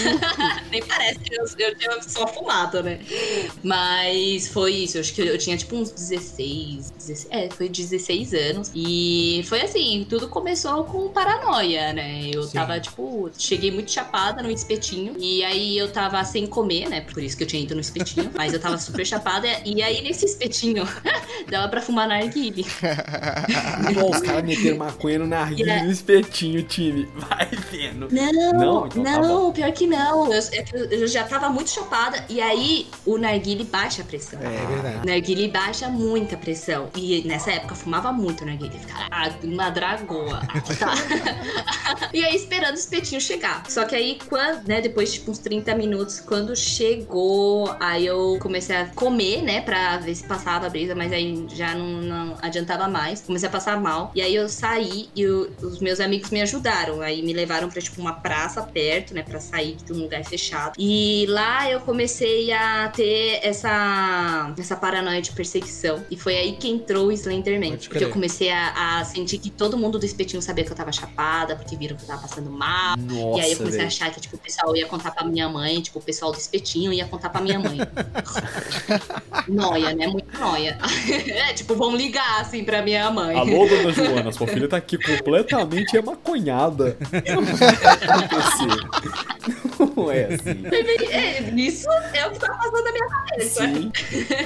[0.97, 3.01] Parece que eu, eu tinha só fumado, né?
[3.63, 7.69] Mas foi isso, eu acho que eu, eu tinha tipo uns 16, 16, é, foi
[7.69, 8.71] 16 anos.
[8.75, 12.31] E foi assim, tudo começou com paranoia, né?
[12.33, 12.53] Eu Sim.
[12.55, 15.15] tava, tipo, cheguei muito chapada no espetinho.
[15.19, 17.01] E aí eu tava sem comer, né?
[17.03, 18.31] Por isso que eu tinha ido no espetinho.
[18.37, 19.47] mas eu tava super chapada.
[19.65, 20.87] E aí nesse espetinho
[21.51, 22.65] dava pra fumar narguile.
[23.91, 25.83] Igual os caras meteram maconha no narguilho É.
[25.83, 27.09] no espetinho, time.
[27.17, 28.09] Vai vendo.
[28.11, 28.53] Não, Não?
[28.53, 29.53] não, Então tá bom.
[29.53, 30.33] pior que não.
[30.33, 32.25] Eu, é que eu já tava muito chapada.
[32.29, 34.39] E aí o narguile baixa a pressão.
[34.41, 34.99] É verdade.
[35.03, 36.89] O narguile baixa muita pressão.
[36.95, 38.79] E nessa época eu fumava muito narguile.
[38.79, 40.43] Ficava ah, uma dragoa.
[40.79, 40.95] Tá.
[42.13, 43.63] e aí esperando o espetinho chegar.
[43.69, 48.39] Só que aí, quando, né, depois de tipo, uns 30 minutos, quando chegou, aí eu
[48.41, 52.37] comecei a comer, né, pra ver se passava a brisa, mas aí já não, não
[52.43, 53.21] adiantava mais.
[53.21, 54.11] Comecei a passar mal.
[54.15, 57.01] E aí eu saí e o- os meus amigos me ajudaram.
[57.01, 60.73] Aí me levaram pra, tipo, uma praça perto, né, pra sair de um lugar fechado.
[60.79, 66.05] E lá eu comecei a ter essa, essa paranoia de perseguição.
[66.11, 67.71] E foi aí que entrou o Slenderman.
[67.71, 68.09] Pode Porque crer.
[68.09, 71.57] eu comecei a, a sentir que todo mundo do espetinho sabia que eu tava chapada,
[71.57, 72.97] porque viram que eu tava passando mal.
[72.97, 73.87] Nossa, e aí eu comecei a velho.
[73.87, 76.93] achar que, tipo, o pessoal ia contar pra minha mãe, tipo, o pessoal do espetinho
[76.93, 77.79] ia contar pra minha mãe.
[79.49, 80.07] noia, né?
[80.09, 80.79] Muito noia.
[81.29, 83.37] é, tipo, vão ligar, assim, pra minha mãe.
[83.37, 86.97] Alô, dona Joana, sua filha tá aqui completamente emaconhada.
[89.97, 90.65] Não é assim.
[91.11, 93.67] É, isso é o que tá passando na minha cabeça.
[93.67, 93.93] Sim.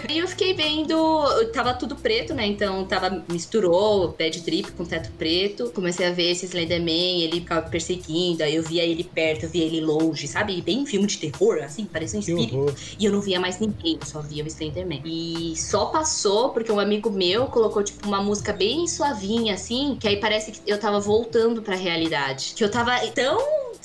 [0.09, 2.47] Aí eu fiquei vendo, tava tudo preto, né?
[2.47, 5.71] Então tava, misturou bad trip com teto preto.
[5.75, 8.43] Comecei a ver esse Slenderman, ele ficava perseguindo.
[8.43, 10.61] Aí eu via ele perto, eu via ele longe, sabe?
[10.63, 12.75] Bem filme de terror, assim, parecia um espírito.
[12.99, 15.03] E eu não via mais ninguém, eu só via o Slenderman.
[15.05, 20.09] E só passou porque um amigo meu colocou, tipo, uma música bem suavinha, assim, que
[20.09, 22.53] aí parece que eu tava voltando pra realidade.
[22.57, 23.39] Que eu tava tão,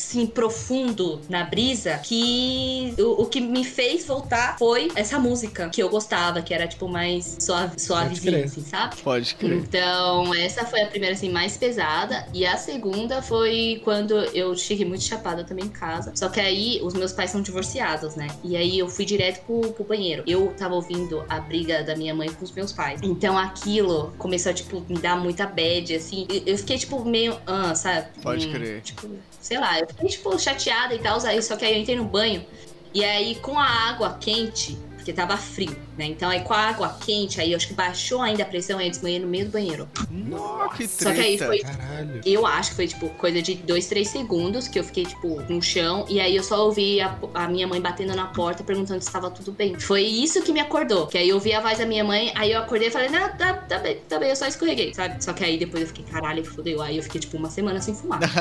[0.08, 5.82] assim, profundo na brisa que o, o que me fez voltar foi essa música que
[5.82, 8.96] eu gostava, que era, tipo, mais suave, suavezinha, assim, sabe?
[9.02, 9.58] Pode crer.
[9.58, 12.28] Então, essa foi a primeira, assim, mais pesada.
[12.34, 16.12] E a segunda foi quando eu cheguei muito chapada também em casa.
[16.16, 18.28] Só que aí, os meus pais são divorciados, né?
[18.44, 20.24] E aí, eu fui direto pro, pro banheiro.
[20.28, 23.00] Eu tava ouvindo a briga da minha mãe com os meus pais.
[23.04, 26.26] Então, aquilo começou a, tipo, me dar muita bad, assim.
[26.30, 27.38] Eu- Eu fiquei, tipo, meio...
[27.48, 28.08] Ah, sabe?
[28.22, 28.82] Pode Hum, crer.
[28.82, 29.08] Tipo,
[29.40, 29.80] sei lá.
[29.80, 31.20] Eu fiquei, tipo, chateada e tal.
[31.26, 32.46] Aí, só que aí eu entrei no banho.
[32.94, 34.78] E aí, com a água quente...
[35.02, 36.06] Porque tava frio, né?
[36.06, 38.86] Então aí com a água quente, aí eu acho que baixou ainda a pressão e
[38.86, 39.90] eu desmaiei no meio do banheiro.
[40.12, 41.46] Nossa, que Só que aí treta.
[41.48, 42.22] foi Caralho.
[42.24, 45.60] eu acho que foi, tipo, coisa de dois, três segundos que eu fiquei, tipo, no
[45.60, 46.06] chão.
[46.08, 49.32] E aí eu só ouvi a, a minha mãe batendo na porta, perguntando se estava
[49.32, 49.80] tudo bem.
[49.80, 51.08] Foi isso que me acordou.
[51.08, 53.28] Que aí eu ouvi a voz da minha mãe, aí eu acordei e falei, não,
[53.36, 55.24] tá, tá bem, tá bem, eu só escorreguei, sabe?
[55.24, 56.80] Só que aí depois eu fiquei, caralho, fodeu.
[56.80, 58.20] Aí eu fiquei, tipo, uma semana sem fumar.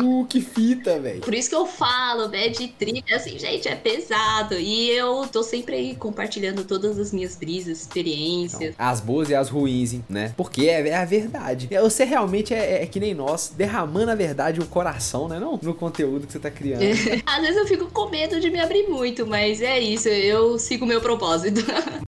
[0.00, 1.20] Uh, que fita, velho.
[1.20, 4.54] Por isso que eu falo, bad trip, assim, gente, é pesado.
[4.54, 8.74] E eu tô sempre aí compartilhando todas as minhas brisas, experiências.
[8.78, 10.32] As boas e as ruins, hein, né?
[10.36, 11.68] Porque é, é a verdade.
[11.82, 15.38] Você realmente é, é que nem nós, derramando a verdade o coração, né?
[15.38, 16.82] Não no conteúdo que você tá criando.
[17.26, 20.84] Às vezes eu fico com medo de me abrir muito, mas é isso, eu sigo
[20.84, 21.60] o meu propósito.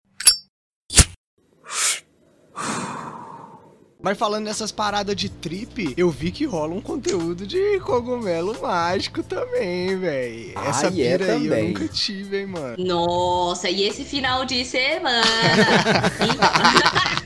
[4.07, 9.21] Mas falando nessas paradas de trip, eu vi que rola um conteúdo de cogumelo mágico
[9.21, 10.53] também, velho.
[10.55, 12.77] Ah, Essa é pira aí eu nunca tive, hein, mano.
[12.79, 15.25] Nossa, e esse final de semana?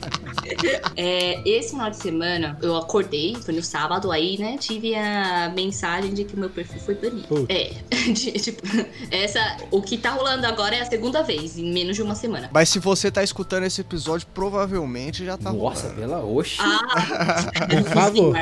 [0.95, 4.57] É, esse final de semana eu acordei, foi no sábado, aí, né?
[4.59, 7.27] Tive a mensagem de que o meu perfil foi banido.
[7.27, 7.45] Putz.
[7.49, 7.71] É,
[8.11, 8.61] de- tipo,
[9.09, 9.57] essa.
[9.71, 12.49] O que tá rolando agora é a segunda vez, em menos de uma semana.
[12.53, 16.01] Mas se você tá escutando esse episódio, provavelmente já tá Nossa, rolando.
[16.01, 16.57] pela oxe.
[16.59, 18.33] Ah, Por favor.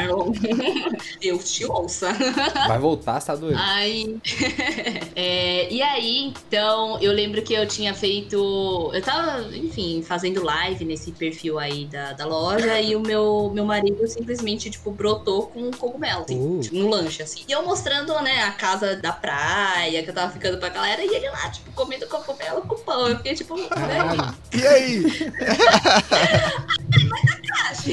[1.20, 2.12] Deus te ouça.
[2.68, 3.58] Vai voltar, você tá doido?
[3.60, 4.18] Aí.
[5.16, 8.92] É, e aí, então, eu lembro que eu tinha feito.
[8.94, 13.66] Eu tava, enfim, fazendo live nesse perfil aí da, da loja e o meu, meu
[13.66, 16.60] marido simplesmente, tipo, brotou com um cogumelo, assim, Uh.
[16.62, 17.44] tipo, no lanche, assim.
[17.48, 21.08] E eu mostrando, né, a casa da praia que eu tava ficando pra galera e
[21.08, 23.08] ele lá, tipo, comendo cogumelo com pão.
[23.08, 24.34] Eu fiquei, tipo, né?
[24.54, 25.04] E aí?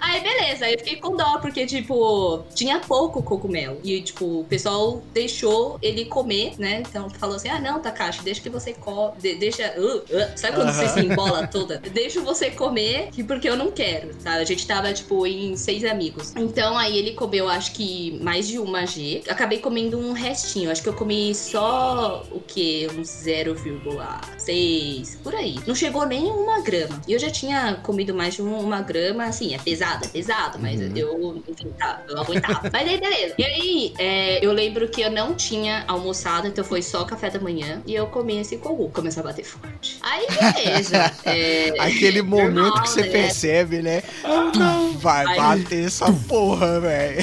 [0.00, 3.78] Aí beleza, aí eu fiquei com dó, porque, tipo, tinha pouco cogumelo.
[3.84, 6.82] E, tipo, o pessoal deixou ele comer, né?
[6.86, 9.12] Então falou assim: ah, não, Takashi, deixa que você come.
[9.36, 9.72] deixa.
[9.78, 10.04] uh, uh,
[10.36, 10.94] sabe quando você Aham.
[10.94, 11.78] se embola toda?
[11.78, 14.32] Deixa você comer, que- porque eu não quero, tá?
[14.34, 16.32] A gente tava, tipo, em seis amigos.
[16.36, 19.22] Então aí ele comeu, acho que mais de uma G.
[19.28, 20.70] Acabei comendo um restinho.
[20.70, 22.88] Acho que eu comi só o quê?
[22.98, 25.56] Uns 0,6 por aí.
[25.66, 27.00] Não chegou nem uma grama.
[27.06, 30.58] E eu já tinha comido mais de um- uma grama, assim, é pesado, é pesado.
[30.60, 30.92] mas Uhum.
[30.96, 32.68] eu, enfim, tá, eu aguentava.
[32.72, 33.34] mas aí, beleza.
[33.38, 37.38] E aí, é, eu lembro que eu não tinha almoçado, então foi só café da
[37.40, 37.82] manhã.
[37.86, 38.88] E eu comi esse cogu.
[38.90, 39.98] Começou a bater forte.
[40.02, 41.12] Aí, beleza.
[41.24, 43.08] É, Aquele momento normal, que você né?
[43.08, 44.02] percebe, né?
[44.52, 45.36] Tu vai Ai.
[45.36, 47.18] bater essa porra, velho.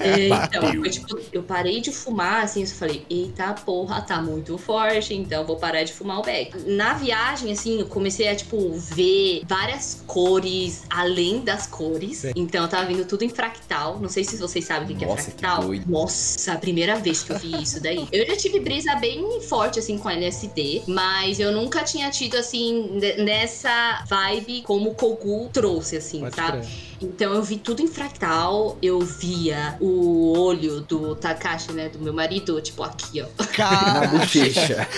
[0.00, 4.56] É, então, foi tipo, eu parei de fumar, assim, eu falei, eita porra, tá muito
[4.58, 6.52] forte, então vou parar de fumar o beck.
[6.66, 10.51] Na viagem, assim, eu comecei a, tipo, ver várias cores
[10.90, 12.18] além das cores.
[12.18, 12.32] Sim.
[12.36, 13.98] Então, eu tava vendo tudo em fractal.
[13.98, 15.62] Não sei se vocês sabem o que, que é que fractal.
[15.62, 15.84] doido.
[15.90, 18.06] Nossa, a primeira vez que eu vi isso daí.
[18.12, 22.88] Eu já tive brisa bem forte, assim, com LSD, mas eu nunca tinha tido, assim,
[22.92, 26.58] ne- nessa vibe como o Kogu trouxe, assim, Pode sabe?
[26.58, 26.91] crer.
[27.02, 32.12] Então eu vi tudo em fractal, eu via o olho do Takashi, né, do meu
[32.12, 33.26] marido, tipo aqui, ó.
[33.42, 34.88] Na Cara, bochecha.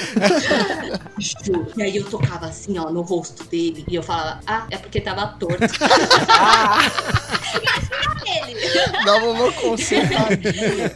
[1.19, 1.67] Juro.
[1.77, 5.01] E aí eu tocava assim, ó, no rosto dele, e eu falava, ah, é porque
[5.01, 5.65] tava torto.
[8.27, 8.55] Ele.
[9.05, 10.93] dava uma consertadinha.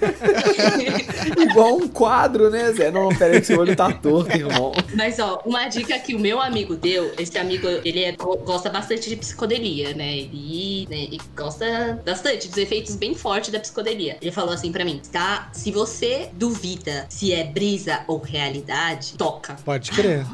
[1.39, 2.91] Igual um quadro, né, Zé?
[2.91, 4.73] Não, pera aí que seu olho tá torto, irmão.
[4.95, 9.09] Mas ó, uma dica que o meu amigo deu, esse amigo, ele é- gosta bastante
[9.09, 10.17] de psicodelia, né?
[10.19, 14.17] Ele, né, ele gosta bastante dos efeitos bem fortes da psicodelia.
[14.21, 15.49] Ele falou assim pra mim, tá?
[15.53, 19.57] Se você duvida se é brisa ou realidade, toca.
[19.65, 20.25] Pode crer.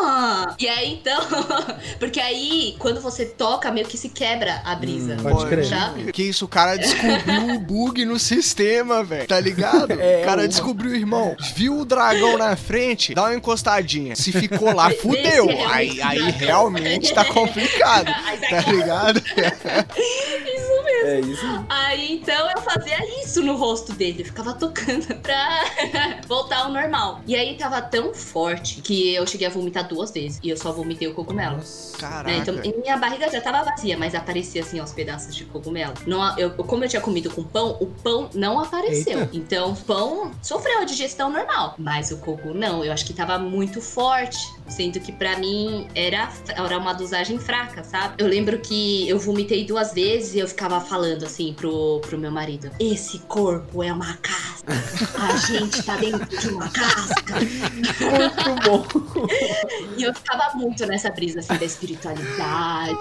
[0.00, 1.20] Ah, e aí então,
[1.98, 5.14] porque aí quando você toca meio que se quebra a brisa.
[5.14, 5.66] Hum, Pode crer.
[5.66, 6.12] Sabe?
[6.12, 9.26] Que isso, o cara descobriu o bug no sistema, velho.
[9.26, 9.94] Tá ligado?
[10.04, 11.36] É, o cara uma- descobriu, irmão.
[11.54, 14.14] Viu o dragão na frente, dá uma encostadinha.
[14.16, 15.48] Se ficou lá, fudeu.
[15.48, 18.08] é Aí, realmente aí realmente tá complicado.
[18.24, 18.62] Aí sai
[20.34, 20.74] Tá ligado?
[21.04, 21.46] É isso.
[21.68, 27.20] Aí então eu fazia isso no rosto dele, eu ficava tocando pra voltar ao normal.
[27.26, 30.72] E aí tava tão forte que eu cheguei a vomitar duas vezes e eu só
[30.72, 31.60] vomitei o cogumelo.
[31.98, 32.30] Caraca.
[32.30, 32.38] Né?
[32.38, 35.94] Então, e minha barriga já tava vazia, mas aparecia assim aos pedaços de cogumelo.
[36.06, 39.20] Não, eu, como eu tinha comido com pão, o pão não apareceu.
[39.20, 39.36] Eita.
[39.36, 41.74] Então, o pão sofreu a digestão normal.
[41.78, 44.38] Mas o coco não, eu acho que tava muito forte.
[44.68, 48.14] Sendo que pra mim era, era uma dosagem fraca, sabe?
[48.18, 52.70] Eu lembro que eu vomitei duas vezes eu ficava falando assim pro, pro meu marido:
[52.80, 54.53] Esse corpo é uma casca.
[54.66, 57.34] A gente tá dentro de uma casca.
[57.40, 58.84] Muito bom.
[59.96, 62.96] E eu ficava muito nessa brisa assim da espiritualidade.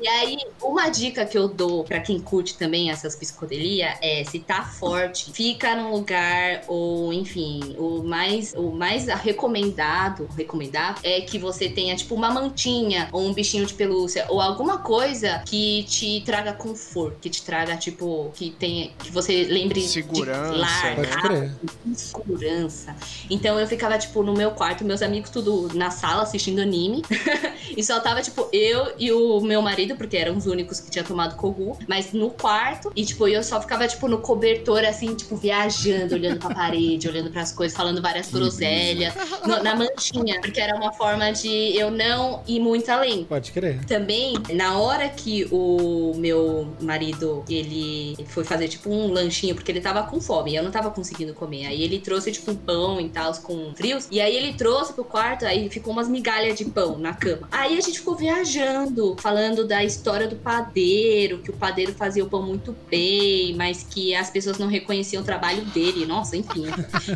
[0.00, 4.38] e aí, uma dica que eu dou pra quem curte também essas psicodelia é se
[4.40, 11.38] tá forte, fica num lugar ou enfim, o mais o mais recomendado, recomendar é que
[11.38, 16.22] você tenha tipo uma mantinha ou um bichinho de pelúcia ou alguma coisa que te
[16.24, 22.96] traga conforto, que te traga tipo que tenha que você lembre Segurança, de segurança.
[23.30, 27.02] Então eu ficava, tipo, no meu quarto, meus amigos tudo na sala assistindo anime.
[27.76, 31.04] e só tava, tipo, eu e o meu marido, porque eram os únicos que tinham
[31.06, 32.92] tomado Kogu, mas no quarto.
[32.94, 37.30] E, tipo, eu só ficava, tipo, no cobertor, assim, tipo, viajando, olhando pra parede, olhando
[37.30, 39.14] pras coisas, falando várias groselhas.
[39.46, 43.24] no- na manchinha, porque era uma forma de eu não ir muito além.
[43.24, 43.84] Pode crer.
[43.86, 49.80] Também, na hora que o meu marido, ele foi fazer, tipo, um lanchinho, porque ele
[49.86, 51.66] tava com fome, eu não tava conseguindo comer.
[51.66, 54.08] Aí ele trouxe, tipo, um pão e tal, com frios.
[54.10, 57.48] E aí ele trouxe pro quarto, aí ficou umas migalhas de pão na cama.
[57.52, 62.28] Aí a gente ficou viajando, falando da história do padeiro, que o padeiro fazia o
[62.28, 66.04] pão muito bem, mas que as pessoas não reconheciam o trabalho dele.
[66.04, 66.64] Nossa, enfim.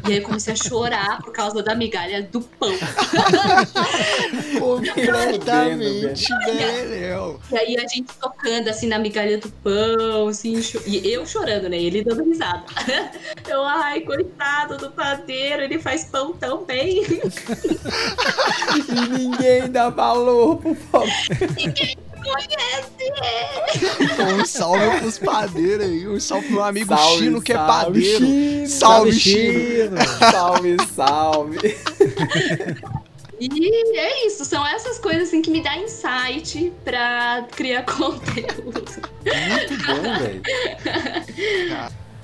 [0.06, 2.70] E aí eu comecei a chorar por causa da migalha do pão.
[4.61, 7.40] Completamente velho.
[7.50, 10.54] E aí a gente tocando assim na migalha do pão, assim,
[10.87, 11.78] e eu chorando, né?
[11.78, 12.60] E ele dando risada.
[13.49, 17.03] Eu, ai, coitado do padeiro, ele faz pão tão bem.
[18.77, 21.12] E ninguém dá valor pro pobre.
[24.40, 26.07] Um salve pros padeiros aí.
[26.07, 28.27] Um salve pro meu amigo Salve, Chino, que é salve, padeiro.
[28.27, 28.68] Chino.
[28.68, 29.96] Salve, Chino.
[30.31, 31.59] Salve, salve.
[33.40, 38.85] E é isso, são essas coisas assim que me dá insight pra criar conteúdo.
[39.25, 40.42] Muito bom, velho.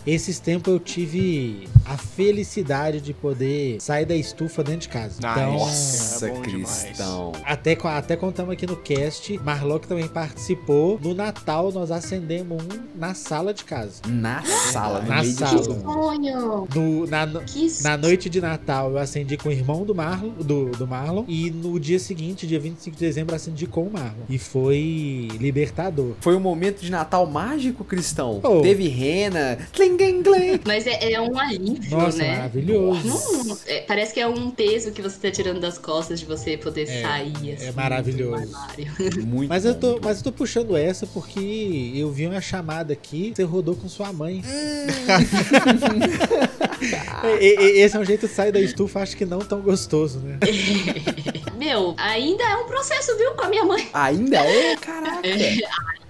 [0.06, 5.16] Esses tempos eu tive a felicidade de poder sair da estufa dentro de casa.
[5.18, 7.32] Então, Nossa, É cristão.
[7.44, 10.98] até, até contamos aqui no cast, Marlock também participou.
[11.02, 14.02] No Natal nós acendemos um na sala de casa.
[14.08, 15.58] Na sala, no Na meio sala.
[15.58, 16.68] Que sonho!
[16.74, 20.30] No, na, no- Que na noite de Natal eu acendi com o irmão do Marlon,
[20.34, 23.92] do, do Marlon, e no dia seguinte, dia 25 de dezembro, eu acendi com o
[23.92, 24.22] Marlon.
[24.28, 26.14] E foi libertador.
[26.20, 28.40] Foi um momento de Natal mágico, cristão.
[28.44, 28.60] Oh.
[28.60, 29.58] Teve rena.
[29.72, 29.95] Tling.
[30.66, 32.36] Mas é, é um alívio, Nossa, né?
[32.36, 33.06] maravilhoso.
[33.46, 36.56] Não, é, parece que é um peso que você tá tirando das costas de você
[36.56, 37.52] poder É, sair.
[37.54, 38.46] Assim, é maravilhoso.
[38.46, 38.86] do armário.
[39.26, 39.80] Muito Mas eu, bom.
[39.94, 43.88] tô, mas eu tô puxando essa porque eu vi uma chamada aqui, você rodou com
[43.88, 44.42] sua mãe.
[47.40, 50.18] E- e- esse é um jeito de sair da estufa, acho que não tão gostoso,
[50.20, 50.38] né?
[51.66, 53.88] Meu, ainda é um processo, viu, com a minha mãe.
[53.92, 54.76] Ainda é?
[54.76, 55.20] Caraca.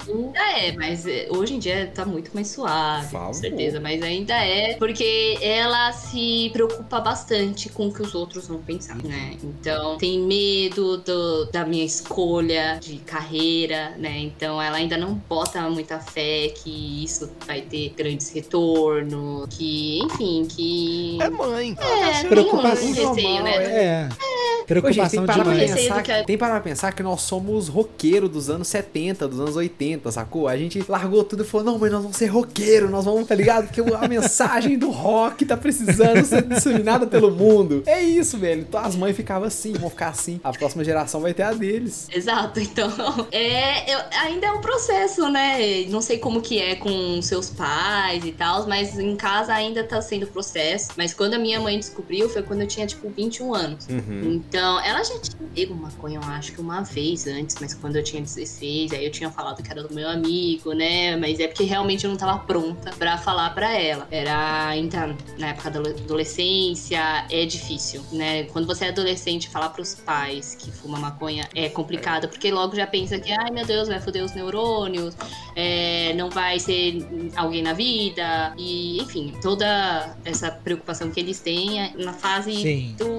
[0.08, 3.26] Ainda é, mas é, hoje em dia tá muito mais suave, favor.
[3.26, 3.80] com certeza.
[3.80, 8.94] Mas ainda é, porque ela se preocupa bastante com o que os outros vão pensar,
[9.02, 9.36] né?
[9.42, 14.16] Então, tem medo do- da minha escolha de carreira, né?
[14.20, 20.46] Então, ela ainda não bota muita fé que isso vai ter grandes retornos, que, enfim,
[20.48, 21.18] que...
[21.20, 21.76] É mãe.
[21.80, 23.56] É, tem Preocupação um receio, né?
[23.56, 24.08] É.
[24.08, 24.24] Pô, gente,
[24.64, 28.30] tem Preocupação que parar pra pensar que- que, tem pra pensar que nós somos roqueiros
[28.30, 30.48] dos anos 70, dos anos 80, sacou?
[30.48, 33.34] A gente largou tudo e falou, não, mas nós vamos ser roqueiro, nós vamos, tá
[33.34, 33.68] ligado?
[33.68, 37.82] Porque a mensagem do rock tá precisando ser disseminada pelo mundo.
[37.86, 38.62] É isso, velho.
[38.62, 40.40] Então as mães ficavam assim, vão ficar assim.
[40.42, 42.08] A próxima geração vai ter a deles.
[42.12, 42.90] Exato, então
[43.32, 45.84] é, eu- ainda é um processo, né?
[45.88, 50.00] Não sei como que é com seus pais e tal, mas em casa ainda tá
[50.00, 50.90] sendo processo.
[50.96, 53.86] Mas quando a minha mãe descobriu foi quando eu tinha tipo 21 anos.
[53.88, 54.32] Uhum.
[54.34, 58.04] Então, ela já tinha pego maconha, eu acho que uma vez antes, mas quando eu
[58.04, 61.16] tinha 16, aí eu tinha falado que era do meu amigo, né?
[61.16, 64.06] Mas é porque realmente eu não tava pronta pra falar pra ela.
[64.10, 68.44] Era ainda na época da adolescência, é difícil, né?
[68.44, 72.86] Quando você é adolescente, falar pros pais que fuma maconha é complicado, porque logo já
[72.86, 75.16] pensa que, ai meu Deus, vai foder os neurônios,
[75.54, 76.98] é, não vai ser
[77.36, 82.96] alguém na vida, e enfim, toda essa preocupação que eles têm é na fase Sim.
[82.98, 83.16] do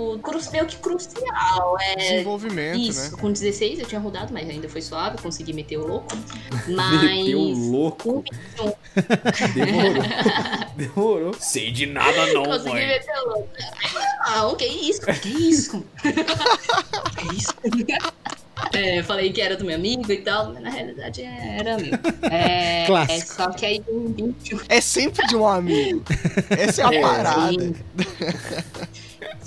[0.52, 1.78] meio que crucial.
[1.80, 3.18] É, Desenvolvimento, isso, né?
[3.20, 6.08] com 16 eu tinha rodado, mas ainda foi suave, consegui meter o louco.
[6.68, 7.58] Meteu o Mas.
[7.68, 8.24] louco.
[9.54, 10.04] Demorou.
[10.76, 11.34] Demorou.
[11.40, 13.50] Sei de nada não, Consegui meter o louco.
[14.30, 15.02] Não, que isso?
[15.02, 15.84] Que isso?
[16.04, 17.54] que isso?
[18.74, 21.94] É, falei que era do meu amigo e tal, mas na realidade era meu.
[22.30, 23.14] É, Clássico.
[23.14, 26.04] é só que aí um 21 É sempre de um amigo.
[26.50, 27.52] Essa é a É, parada.
[27.52, 27.76] sim.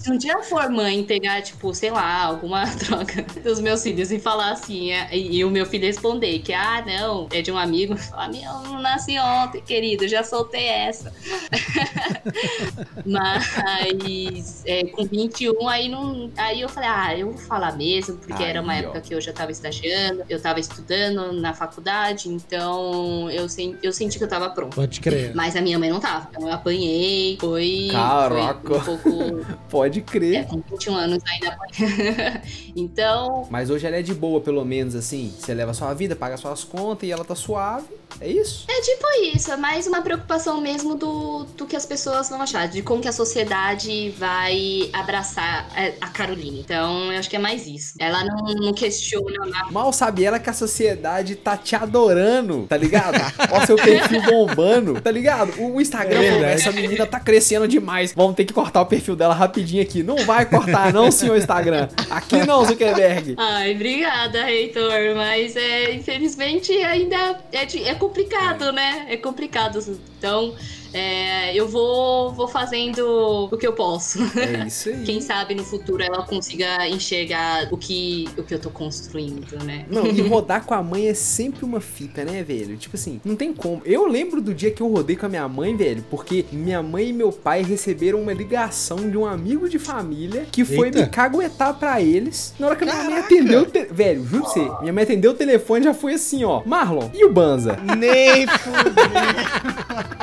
[0.02, 4.10] Se um dia eu for mãe pegar, tipo, sei lá, alguma troca dos meus filhos
[4.10, 7.52] e falar assim, é, e, e o meu filho responder que, ah, não, é de
[7.52, 11.12] um amigo, falar, meu, eu não nasci ontem, querido, já soltei essa.
[13.04, 18.42] Mas é, com 21, aí, não, aí eu falei, ah, eu vou falar mesmo, porque
[18.42, 19.00] era uma Aí, época ó.
[19.02, 24.16] que eu já tava estagiando, eu tava estudando na faculdade, então eu, sen- eu senti
[24.18, 24.76] que eu tava pronta.
[24.76, 25.34] Pode crer.
[25.34, 26.28] Mas a minha mãe não tava.
[26.30, 27.88] Então eu apanhei, foi.
[27.92, 28.80] Caraca.
[28.80, 29.46] Foi um pouco.
[29.68, 30.46] Pode É, crer.
[30.46, 31.58] com 21 anos ainda
[32.76, 33.46] então.
[33.50, 35.32] Mas hoje ela é de boa, pelo menos, assim.
[35.36, 37.99] Você leva a sua vida, paga suas contas e ela tá suave.
[38.20, 38.64] É isso?
[38.68, 42.68] É tipo isso, é mais uma preocupação mesmo do, do que as pessoas vão achar,
[42.68, 46.60] de como que a sociedade vai abraçar é, a Caroline.
[46.60, 47.94] Então, eu acho que é mais isso.
[47.98, 49.70] Ela não, não questiona nada.
[49.70, 53.16] Mal sabe ela que a sociedade tá te adorando, tá ligado?
[53.52, 55.52] Ó, seu perfil bombando, tá ligado?
[55.60, 56.52] O Instagram, É verdade.
[56.54, 58.12] essa menina tá crescendo demais.
[58.14, 60.02] Vamos ter que cortar o perfil dela rapidinho aqui.
[60.02, 61.88] Não vai cortar, não, senhor Instagram.
[62.10, 63.34] Aqui não, Zuckerberg.
[63.38, 65.14] Ai, obrigada, Heitor.
[65.16, 69.06] Mas é, infelizmente ainda é, de- é complicado, né?
[69.08, 69.78] É complicado.
[70.18, 70.56] Então,
[70.92, 74.18] é, eu vou, vou fazendo o que eu posso.
[74.38, 75.02] É isso aí.
[75.04, 79.84] Quem sabe no futuro ela consiga enxergar o que, o que eu tô construindo, né?
[79.90, 82.76] Não, e rodar com a mãe é sempre uma fita, né, velho?
[82.76, 83.82] Tipo assim, não tem como.
[83.84, 87.08] Eu lembro do dia que eu rodei com a minha mãe, velho, porque minha mãe
[87.08, 91.00] e meu pai receberam uma ligação de um amigo de família que foi Eita.
[91.00, 92.54] me caguetar pra eles.
[92.58, 93.84] Na hora que a minha mãe atendeu o te...
[93.90, 96.62] Velho, juro pra você, minha mãe atendeu o telefone e já foi assim, ó.
[96.64, 97.78] Marlon, e o Banza?
[97.96, 99.10] Nem fudeu.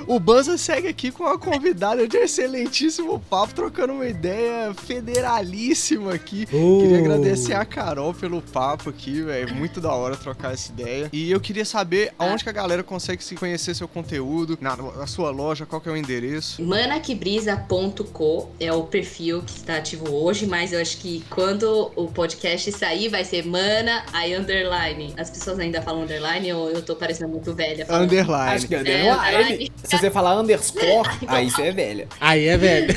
[0.08, 6.48] O Banza segue aqui com uma convidada de excelentíssimo papo, trocando uma ideia federalíssima aqui.
[6.54, 6.82] Uh.
[6.82, 9.56] Queria agradecer a Carol pelo papo aqui, velho.
[9.56, 11.10] Muito da hora trocar essa ideia.
[11.12, 15.08] E eu queria saber aonde que a galera consegue se conhecer seu conteúdo, na, na
[15.08, 16.62] sua loja, qual que é o endereço.
[16.64, 22.72] Manaquebrisa.co é o perfil que está ativo hoje, mas eu acho que quando o podcast
[22.72, 25.14] sair vai ser Mana, aí underline.
[25.18, 27.86] As pessoas ainda falam underline ou eu tô parecendo muito velha?
[27.86, 28.04] falando?
[28.04, 28.56] Underline.
[28.56, 29.72] Acho que é É, underline.
[29.96, 32.08] Se você falar underscore, aí você é velha.
[32.20, 32.96] Aí é velho.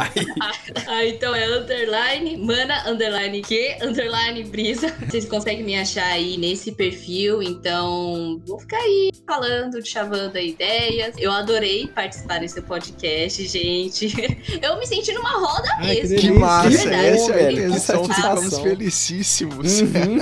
[0.00, 0.26] Aí,
[0.86, 4.94] Ah, então é underline, mana, underline que, underline brisa.
[5.08, 11.14] Vocês conseguem me achar aí nesse perfil, então vou ficar aí falando, chavando ideias.
[11.18, 14.12] Eu adorei participar desse podcast, gente.
[14.62, 16.18] Eu me senti numa roda Ai, que mesmo.
[16.18, 18.36] Que massa, Que bom, essa é a velho, que intenção, satisfação.
[18.42, 19.80] ficamos felicíssimos.
[19.80, 20.18] Uhum.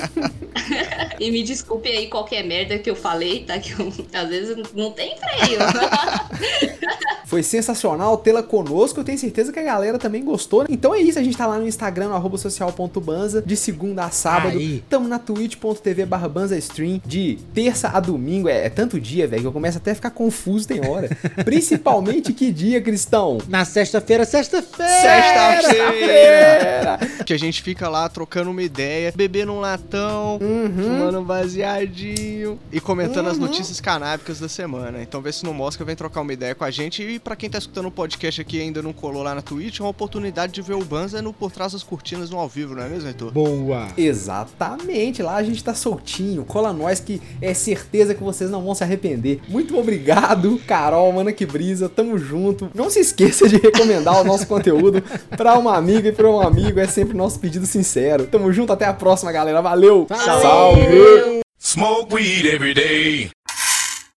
[1.20, 3.58] E me desculpe aí qualquer merda que eu falei, tá?
[3.58, 5.58] Que eu, às vezes não tem freio.
[7.30, 8.98] Foi sensacional tê-la conosco.
[8.98, 10.66] Eu tenho certeza que a galera também gostou.
[10.68, 11.16] Então é isso.
[11.16, 14.58] A gente tá lá no Instagram, no social.banza, de segunda a sábado.
[14.58, 14.82] Aí.
[14.90, 18.48] Tamo na twitch.tv barra banzastream, de terça a domingo.
[18.48, 21.08] É, é tanto dia, velho, que eu começo até a ficar confuso tem hora.
[21.44, 23.38] Principalmente que dia, Cristão?
[23.48, 25.62] Na sexta-feira, sexta-feira!
[25.62, 26.98] Sexta-feira!
[27.24, 32.80] que a gente fica lá trocando uma ideia, bebendo um latão, fumando um baseadinho e
[32.80, 35.00] comentando as notícias canábicas da semana.
[35.00, 37.02] Então vê se no Mosca vem trocar uma ideia com a gente.
[37.04, 39.80] E pra quem tá escutando o podcast aqui e ainda não colou lá na Twitch,
[39.80, 42.74] é uma oportunidade de ver o Banza no Por Trás das Cortinas no ao vivo,
[42.74, 43.30] não é mesmo, Heitor?
[43.32, 43.88] Boa!
[43.96, 46.44] Exatamente, lá a gente tá soltinho.
[46.44, 49.40] Cola nós que é certeza que vocês não vão se arrepender.
[49.48, 52.70] Muito obrigado, Carol, mana que brisa, tamo junto.
[52.74, 55.02] Não se esqueça de recomendar o nosso conteúdo
[55.36, 58.26] pra uma amiga e pra um amigo, é sempre nosso pedido sincero.
[58.26, 59.60] Tamo junto, até a próxima, galera.
[59.60, 60.06] Valeu!
[60.08, 60.42] Valeu!
[60.42, 61.40] Salve!
[61.58, 63.30] Smoke weed every day.